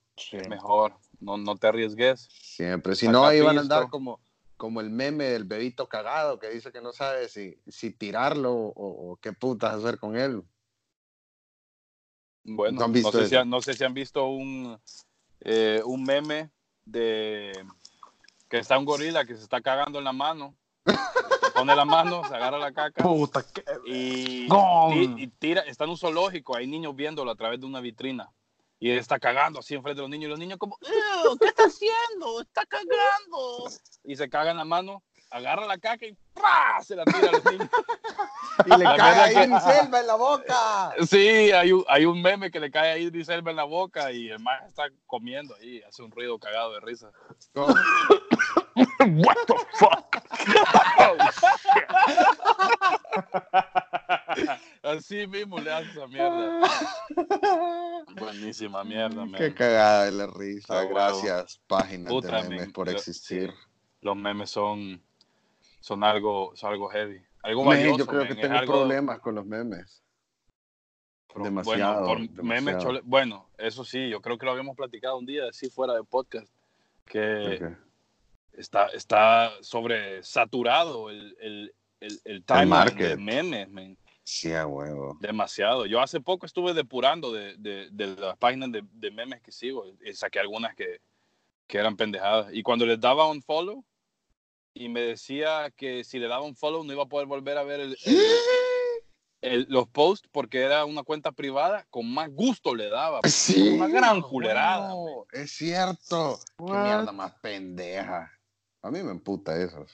[0.48, 0.94] Mejor.
[1.20, 2.28] No, no te arriesgues.
[2.30, 2.94] Siempre.
[2.96, 4.20] Si Saca no, iban a andar como,
[4.56, 9.12] como el meme del bebito cagado que dice que no sabe si, si tirarlo o,
[9.12, 10.42] o qué putas hacer con él.
[12.44, 14.78] Bueno, ¿No no, han visto sé si han, no sé si han visto un,
[15.40, 16.50] eh, un meme
[16.84, 17.52] de
[18.48, 20.54] que está un gorila que se está cagando en la mano.
[20.86, 24.94] Se pone la mano, se agarra la caca Puta, que- y, ¡Gong!
[25.18, 25.62] y- y tira.
[25.62, 28.30] Está en un zoológico, hay niños viéndolo a través de una vitrina.
[28.78, 30.26] Y él está cagando así enfrente de los niños.
[30.26, 32.42] Y los niños, como, "Ew, ¿qué está haciendo?
[32.42, 33.70] Está cagando.
[34.04, 36.82] Y se caga en la mano, agarra la caca y ¡pra!
[36.82, 37.68] se la tira a los niños.
[38.66, 40.92] Y le La cae ahí que- en la boca.
[41.08, 44.12] Sí, hay un, hay un meme que le cae a Idris Elba en la boca
[44.12, 47.10] y el man está comiendo ahí, hace un ruido cagado de risa.
[47.54, 47.66] No,
[48.76, 50.16] What the fuck?
[54.82, 56.60] Así mismo le hace esa mierda.
[58.18, 59.52] Buenísima mierda, Qué man.
[59.54, 60.84] cagada de la risa.
[60.84, 63.52] Gracias, páginas Puta, de memes por existir.
[64.00, 65.02] Los memes son,
[65.84, 67.20] son, algo, son algo heavy.
[67.42, 70.02] Algo valioso, yo creo man, que tengo algo- problemas con los memes.
[71.36, 72.80] Demasiado, Bueno, por memes demasiado.
[72.80, 76.04] chole- bueno, eso sí, yo creo que lo habíamos platicado un día, así fuera de
[76.04, 76.50] podcast,
[77.04, 77.76] que Ok.
[78.52, 83.08] está, está sobresaturado el, el, el, el market.
[83.10, 83.98] de memes, man.
[84.22, 85.18] Sí, a huevo.
[85.20, 85.84] Demasiado.
[85.86, 89.84] Yo hace poco estuve depurando de, de, de las páginas de, de memes que sigo
[90.02, 91.00] y saqué algunas que,
[91.66, 92.54] que eran pendejadas.
[92.54, 93.84] Y cuando les daba un follow
[94.74, 97.62] y me decía que si le daba un follow no iba a poder volver a
[97.62, 98.26] ver el- el-
[99.40, 103.20] el- los posts porque era una cuenta privada, con más gusto le daba.
[103.24, 103.70] Sí.
[103.76, 104.94] Una gran culerada.
[104.94, 106.40] huevo, Es cierto.
[106.58, 106.84] Qué What?
[106.84, 108.30] mierda más pendeja.
[108.82, 109.86] A mí me emputa eso.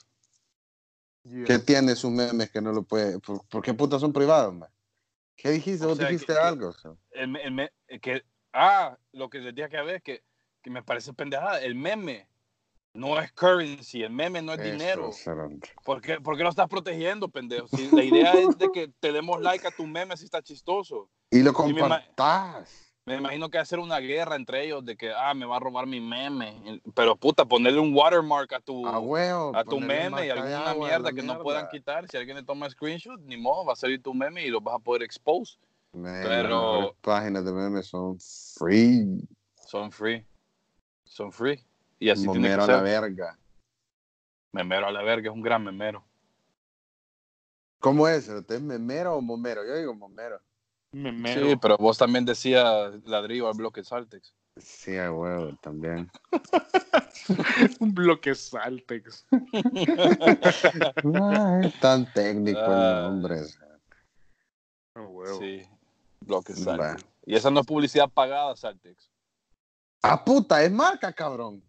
[1.24, 1.44] Yeah.
[1.44, 3.18] ¿Qué tiene sus memes que no lo puede?
[3.20, 4.70] ¿Por, por qué putas son privados, man?
[5.36, 5.84] ¿Qué dijiste?
[5.84, 6.70] O ¿Vos sea, dijiste que- algo?
[6.84, 6.98] o?
[7.10, 8.22] El el me- que,
[8.54, 10.22] ah, lo que les dije que a ver, que,
[10.62, 11.60] que me parece pendejada.
[11.60, 12.28] El meme
[12.92, 15.12] no es currency, el meme no es Eso, dinero.
[15.12, 15.70] cerote.
[15.84, 17.68] ¿Por qué, por qué lo estás protegiendo, pendejo?
[17.68, 21.08] Si la idea es de que te demos like a tu meme si está chistoso.
[21.30, 21.72] Y lo Y
[23.06, 25.86] me imagino que hacer una guerra entre ellos de que, ah, me va a robar
[25.86, 26.80] mi meme.
[26.94, 29.56] Pero puta, ponerle un watermark a tu, A huevo.
[29.56, 32.06] a tu meme y alguna agua mierda que no puedan quitar.
[32.08, 34.76] Si alguien le toma screenshot, ni modo, va a salir tu meme y lo vas
[34.76, 35.58] a poder expose.
[35.92, 39.26] Man, Pero- las páginas de memes son free.
[39.66, 40.24] Son free.
[41.04, 41.64] Son free.
[42.00, 43.00] Y así tiene Momero que a la ser.
[43.02, 43.38] verga.
[44.52, 46.02] Memero a la verga, es un gran memero.
[47.78, 48.26] ¿Cómo es?
[48.26, 48.56] cerote?
[48.56, 49.64] ¿Es memero o momero?
[49.64, 50.40] Yo digo momero.
[50.92, 51.48] Memero.
[51.48, 54.34] Sí, pero vos también decías ladrillo al bloque Saltex.
[54.56, 56.10] Sí, a huevo, también.
[57.80, 59.24] Un bloque Saltex.
[61.04, 63.02] No es tan técnico el Ah.
[63.08, 63.36] nombre.
[64.96, 65.38] Ah, huevo.
[65.38, 65.62] Sí,
[66.20, 66.58] bloque Va.
[66.58, 67.06] Saltex.
[67.26, 69.10] Y esa no es publicidad pagada, Saltex.
[70.02, 71.62] Ah, puta, es marca, cabrón.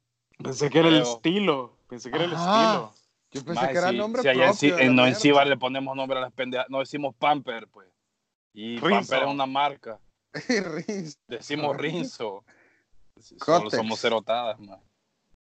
[0.43, 1.77] Pensé que era el estilo.
[1.87, 2.93] Pensé que era el estilo.
[3.33, 4.75] Yo pensé que era si- nombre si allá en, propio.
[4.75, 5.15] De en- la no, en.
[5.15, 6.67] Cibar le ponemos nombre a las pendejas.
[6.69, 7.87] No decimos Pamper, pues.
[8.53, 8.89] Y Rinzo.
[9.11, 9.99] Pamper es una marca.
[10.87, 11.17] Riz.
[11.27, 12.43] Decimos Rinzo.
[13.45, 14.79] Solo somos cerotadas, man.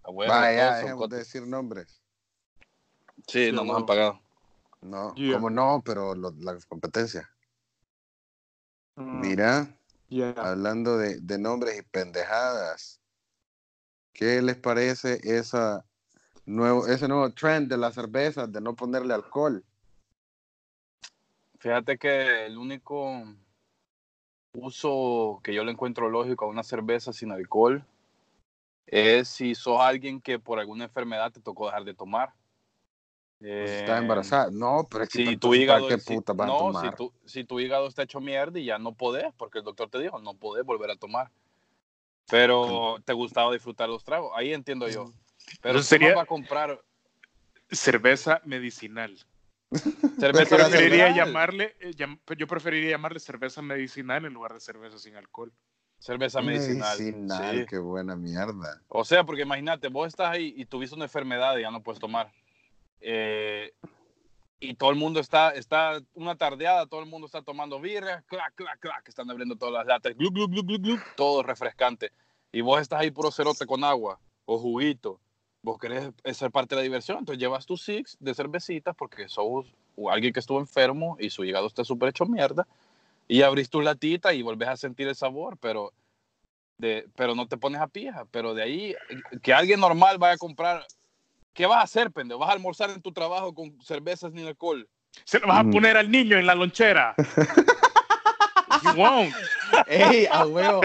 [0.04, 2.02] A huevo, Vaya, dejemos de decir nombres.
[3.28, 4.20] Sí, Sí, no nos han pagado.
[4.80, 5.34] No, Yeah.
[5.34, 5.80] ¿cómo no?
[5.84, 7.30] Pero lo- la competencia.
[8.96, 9.76] Mm, Mira,
[10.08, 10.32] yeah.
[10.36, 13.00] hablando de, de nombres y pendejadas,
[14.12, 15.84] ¿qué les parece esa
[16.46, 19.64] nuevo, ese nuevo trend de las cervezas de no ponerle alcohol?
[21.58, 23.24] Fíjate que el único
[24.54, 27.84] uso que yo le encuentro lógico a una cerveza sin alcohol
[28.86, 32.34] es si sos alguien que por alguna enfermedad te tocó dejar de tomar.
[33.38, 34.50] Pues Eh, ¿Estás embarazada?
[34.50, 36.58] No, pero es que Si entonces, tu ¿para hígado, ¿qué si- puta vas a no,
[36.58, 36.96] si tomar?
[36.96, 39.98] tu, si tu hígado está hecho mierda y ya no podés, porque el doctor te
[40.00, 41.30] dijo, no podés volver a tomar.
[42.30, 45.04] Pero te gustaba disfrutar los tragos, ahí entiendo yo.
[45.60, 46.80] Pero Entonces ¿quién sería- va a comprar
[47.70, 49.16] Cerveza medicinal.
[50.20, 51.14] cerveza Era Preferiría medicinal?
[51.14, 55.50] llamarle, eh, llam- yo preferiría llamarle cerveza medicinal en lugar de cerveza sin alcohol.
[55.98, 56.98] Cerveza medicinal.
[56.98, 57.66] Medicinal, sí.
[57.70, 58.82] qué buena mierda.
[58.88, 61.98] O sea, porque imagínate, vos estás ahí y tuviste una enfermedad y ya no puedes
[62.00, 62.30] tomar.
[63.00, 63.72] Eh,
[64.62, 68.54] y todo el mundo está, está una tardeada, todo el mundo está tomando birra, clac,
[68.54, 72.12] clac, clac, están abriendo todas las latas, glup, glup, glup, glup, todo refrescante.
[72.52, 75.18] Y vos estás ahí puro cerote con agua o juguito.
[75.62, 79.66] Vos querés ser parte de la diversión, entonces llevas tus six de cervecitas porque sos
[80.10, 82.66] alguien que estuvo enfermo y su hígado está súper hecho mierda.
[83.26, 85.92] Y abrís tu latita y volvés a sentir el sabor, pero
[86.78, 88.26] de, pero no te pones a pija.
[88.30, 88.94] Pero de ahí,
[89.42, 90.86] que alguien normal vaya a comprar,
[91.52, 92.40] ¿qué vas a hacer, pendejo?
[92.40, 94.88] ¿Vas a almorzar en tu trabajo con cervezas ni alcohol?
[95.24, 95.70] Se lo vas a Mm.
[95.70, 97.14] poner al niño en la lonchera.
[98.82, 99.34] You won't.
[99.86, 100.80] ¡Ey, a huevo!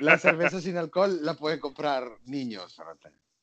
[0.00, 2.76] La cerveza sin alcohol la pueden comprar niños.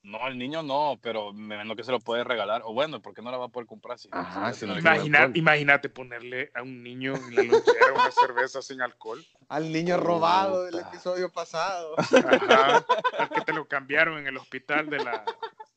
[0.03, 2.61] No, el niño no, pero me imagino que se lo puede regalar.
[2.65, 3.97] O bueno, ¿por qué no la va a poder comprar?
[3.97, 8.82] Si, Ajá, no Imagina- imagínate ponerle a un niño en la lonchera una cerveza sin
[8.82, 9.26] alcohol.
[9.47, 11.95] Al niño robado del episodio pasado.
[11.97, 12.86] Ajá.
[13.17, 15.24] Al que te lo cambiaron en el hospital de la.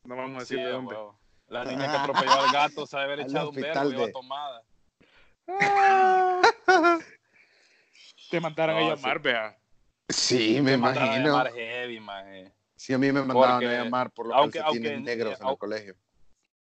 [0.07, 0.95] No vamos a Sí, decir de a dónde.
[0.95, 1.19] huevo.
[1.49, 4.11] La niña que atropelló al gato sabe haber Al echado un verbo y iba de-
[4.11, 4.63] tomada.
[8.29, 9.57] Te mandaron No, a llamar, vea.
[10.09, 11.29] Sí, me mandaron a imagino.
[11.37, 12.51] llamar heavy, maje.
[12.75, 15.47] Sí, a mí me mandaban Porque- a llamar por los aunque- calcetines aunque- negros en
[15.47, 15.95] el colegio.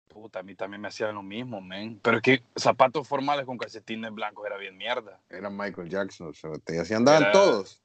[0.08, 2.00] Puta, a mí también me hacían lo mismo, men.
[2.02, 5.20] Pero es que zapatos formales con calcetines blancos era bien mierda.
[5.30, 7.82] Era Michael Jackson, cerote, y así andaban Era- todos.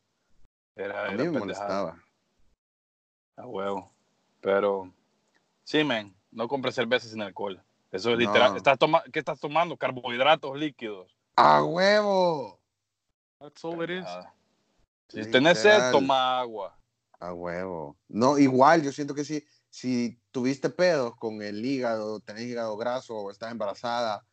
[0.74, 1.40] Era, A era mí me pendejada.
[1.92, 2.02] molestaba.
[3.36, 3.92] A huevo.
[4.40, 4.92] Pero,
[5.66, 7.60] sí, men, no compres cerveza sin alcohol.
[7.90, 8.20] Eso es No.
[8.20, 8.56] literal.
[8.56, 9.76] ¿Estás toma ¿Qué estás tomando?
[9.76, 11.14] Carbohidratos líquidos.
[11.36, 12.60] ¡A huevo!
[13.40, 14.06] That's all it is.
[15.08, 15.92] Si tenés sed, Literal.
[15.92, 16.78] toma agua.
[17.18, 17.96] A huevo.
[18.08, 23.14] No, igual, yo siento que si, si tuviste pedos con el hígado, tenés hígado graso
[23.16, 24.24] o estás embarazada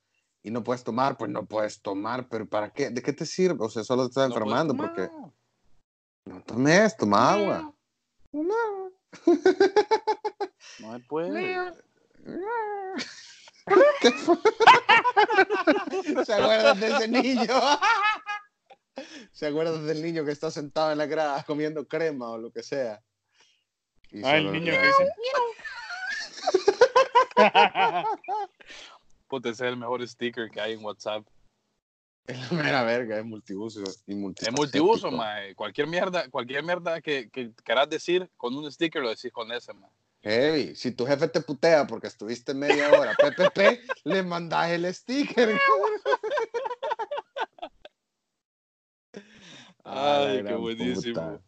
[0.41, 2.89] y no puedes tomar, pues no puedes tomar, pero ¿para qué?
[2.89, 3.65] ¿De qué te sirve?
[3.65, 5.09] O sea, solo te estás No enfermando porque
[6.25, 7.73] no tomes, toma agua.
[8.31, 8.82] No.
[10.79, 11.73] No se puede.
[14.01, 14.37] ¿Qué fue?
[16.25, 17.53] ¿Se acuerdan de ese niño?
[19.31, 22.63] ¿Se acuerdan del niño que está sentado en la grada comiendo crema o lo que
[22.63, 23.01] sea?
[24.11, 25.09] Y Ah, el niño que dice.
[29.27, 31.25] Puta, ese es el mejor sticker que hay en WhatsApp.
[32.25, 35.53] Es la mera verga, es multiuso y multi Es multiuso, mae.
[35.55, 39.73] Cualquier mierda, cualquier mierda que, que querás decir con un sticker lo decís con ese,
[39.73, 39.91] mae.
[40.21, 40.73] Heavy.
[40.75, 45.49] Si tu jefe te putea porque estuviste media hora PPP, le mandas el sticker.
[49.83, 51.13] La Ay, qué buenísimo.
[51.13, 51.41] puta.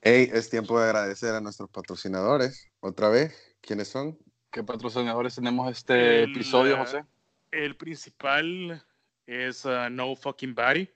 [0.00, 2.70] Hey, es tiempo de agradecer a nuestros patrocinadores.
[2.80, 4.18] Otra vez, ¿quiénes son?
[4.50, 7.04] ¿Qué patrocinadores tenemos este El, episodio, José?
[7.50, 8.82] El principal
[9.28, 10.88] es uh, No Fucking Body.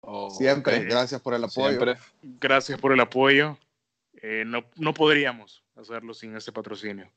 [0.00, 1.68] Oh, Siempre, gracias por el apoyo.
[1.68, 1.96] Siempre.
[2.22, 3.58] Gracias por el apoyo.
[4.22, 7.10] Eh, no, no podríamos hacerlo sin ese patrocinio.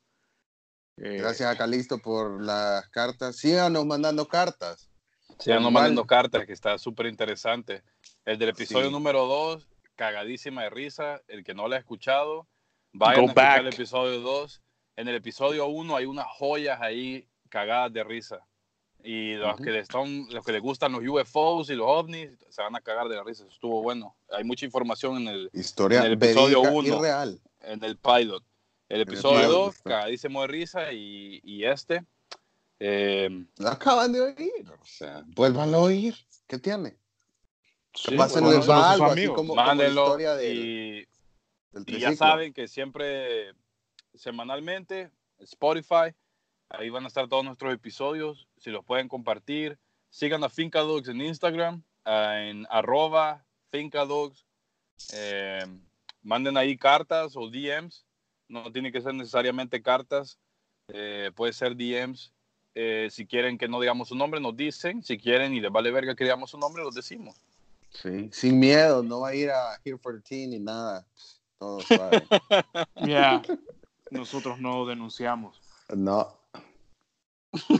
[0.98, 3.36] Eh, Gracias a Calisto por las cartas.
[3.36, 4.90] Síganos mandando cartas.
[5.38, 5.72] Sigan Igual.
[5.72, 7.82] mandando cartas, que está súper interesante.
[8.24, 8.92] El del episodio Sí.
[8.92, 9.66] número 2,
[9.96, 11.22] cagadísima de risa.
[11.28, 12.46] El que no lo ha escuchado,
[12.92, 13.74] vayan Go a escuchar el back.
[13.74, 14.62] episodio 2.
[14.96, 18.46] En el episodio 1 hay unas joyas ahí cagadas de risa.
[19.04, 19.64] Y los, Ujú.
[19.64, 22.80] que les están, los que les gustan los UFOs y los ovnis se van a
[22.80, 23.42] cagar de la risa.
[23.44, 24.14] Eso estuvo bueno.
[24.30, 27.02] Hay mucha información en el, Historia En el episodio verídica y uno.
[27.02, 27.40] real.
[27.62, 28.44] en el pilot.
[28.88, 29.90] El episodio pilot, 2, está.
[29.90, 30.92] cagadísimo de risa.
[30.92, 32.04] Y, y este,
[32.78, 34.70] eh, Lo acaban de oír.
[34.80, 36.14] O sea, vuélvanlo a oír.
[36.46, 36.96] ¿Qué tiene?
[37.94, 40.02] sí, Pásenles bueno, algo, así como, como mándenlo.
[40.04, 41.08] historia del, y,
[41.72, 43.52] del Y ya saben que siempre,
[44.14, 46.14] semanalmente, Spotify,
[46.72, 48.48] ahí van a estar todos nuestros episodios.
[48.58, 49.78] Si los pueden compartir,
[50.10, 54.44] sigan a Finca Dogs en Instagram, ah, en arroba Finca Dogs.
[55.14, 55.64] Eh,
[56.22, 58.04] manden ahí cartas o DMs.
[58.48, 60.38] No tiene que ser necesariamente cartas,
[60.88, 62.32] eh, puede ser DMs.
[62.74, 65.02] Eh, si quieren que no digamos su nombre, nos dicen.
[65.02, 67.36] Si quieren y les vale verga que digamos su nombre, los decimos.
[67.90, 71.06] Sí, sin miedo, no va a ir a Here for the Teen ni nada.
[71.58, 72.26] Todo suave.
[73.06, 73.42] ya,
[74.10, 75.60] nosotros no denunciamos.
[75.94, 76.41] no.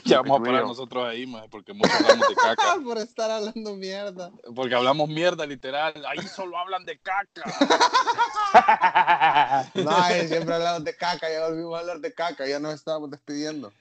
[0.04, 2.76] Ya vamos a parar nosotros ahí, maje, porque muchos hablamos de caca.
[2.84, 4.30] Por estar hablando mierda.
[4.54, 5.94] Porque hablamos mierda, literal.
[6.06, 7.42] Ahí solo hablan de caca.
[9.74, 9.92] No,
[10.28, 13.72] siempre hablamos de caca, ya volvimos a hablar de caca, ya nos estábamos despidiendo.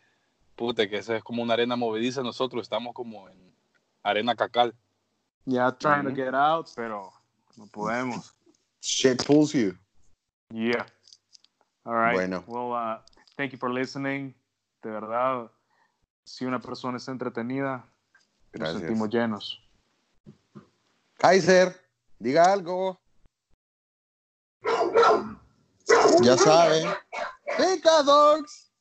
[0.56, 2.22] Puta, que esa es como una arena movediza.
[2.22, 3.54] Nosotros estamos como en
[4.04, 4.74] arena cacal.
[5.46, 7.12] Ya trying to get out, pero
[7.58, 8.34] no podemos.
[8.82, 9.76] Shit pulls you.
[10.54, 10.86] Yeah.
[11.84, 12.14] All right.
[12.14, 12.44] Bueno.
[12.48, 13.00] Well, uh,
[13.36, 14.36] thank you for listening.
[14.84, 15.50] De verdad,
[16.24, 17.86] si una persona está entretenida,
[18.54, 19.62] nos sentimos llenos.
[21.16, 21.76] Kaiser,
[22.20, 23.00] diga algo.
[26.22, 26.88] Ya saben.
[27.58, 28.72] Pica Dogs.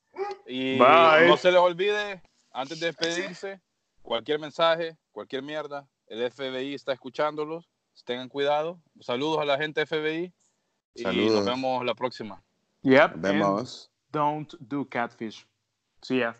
[0.47, 1.29] Y Bye.
[1.29, 2.23] no se les olvide,
[2.53, 3.61] antes de despedirse,
[4.03, 7.71] cualquier mensaje, cualquier mierda, el FBI está escuchándolos.
[8.05, 8.81] Tengan cuidado.
[9.01, 10.33] Saludos a la gente FBI.
[10.95, 11.33] Y Saludos.
[11.35, 12.43] nos vemos la próxima.
[12.83, 13.13] Yep.
[13.13, 13.91] Nos vemos.
[14.11, 15.47] don't do catfish.
[16.03, 16.35] See ya.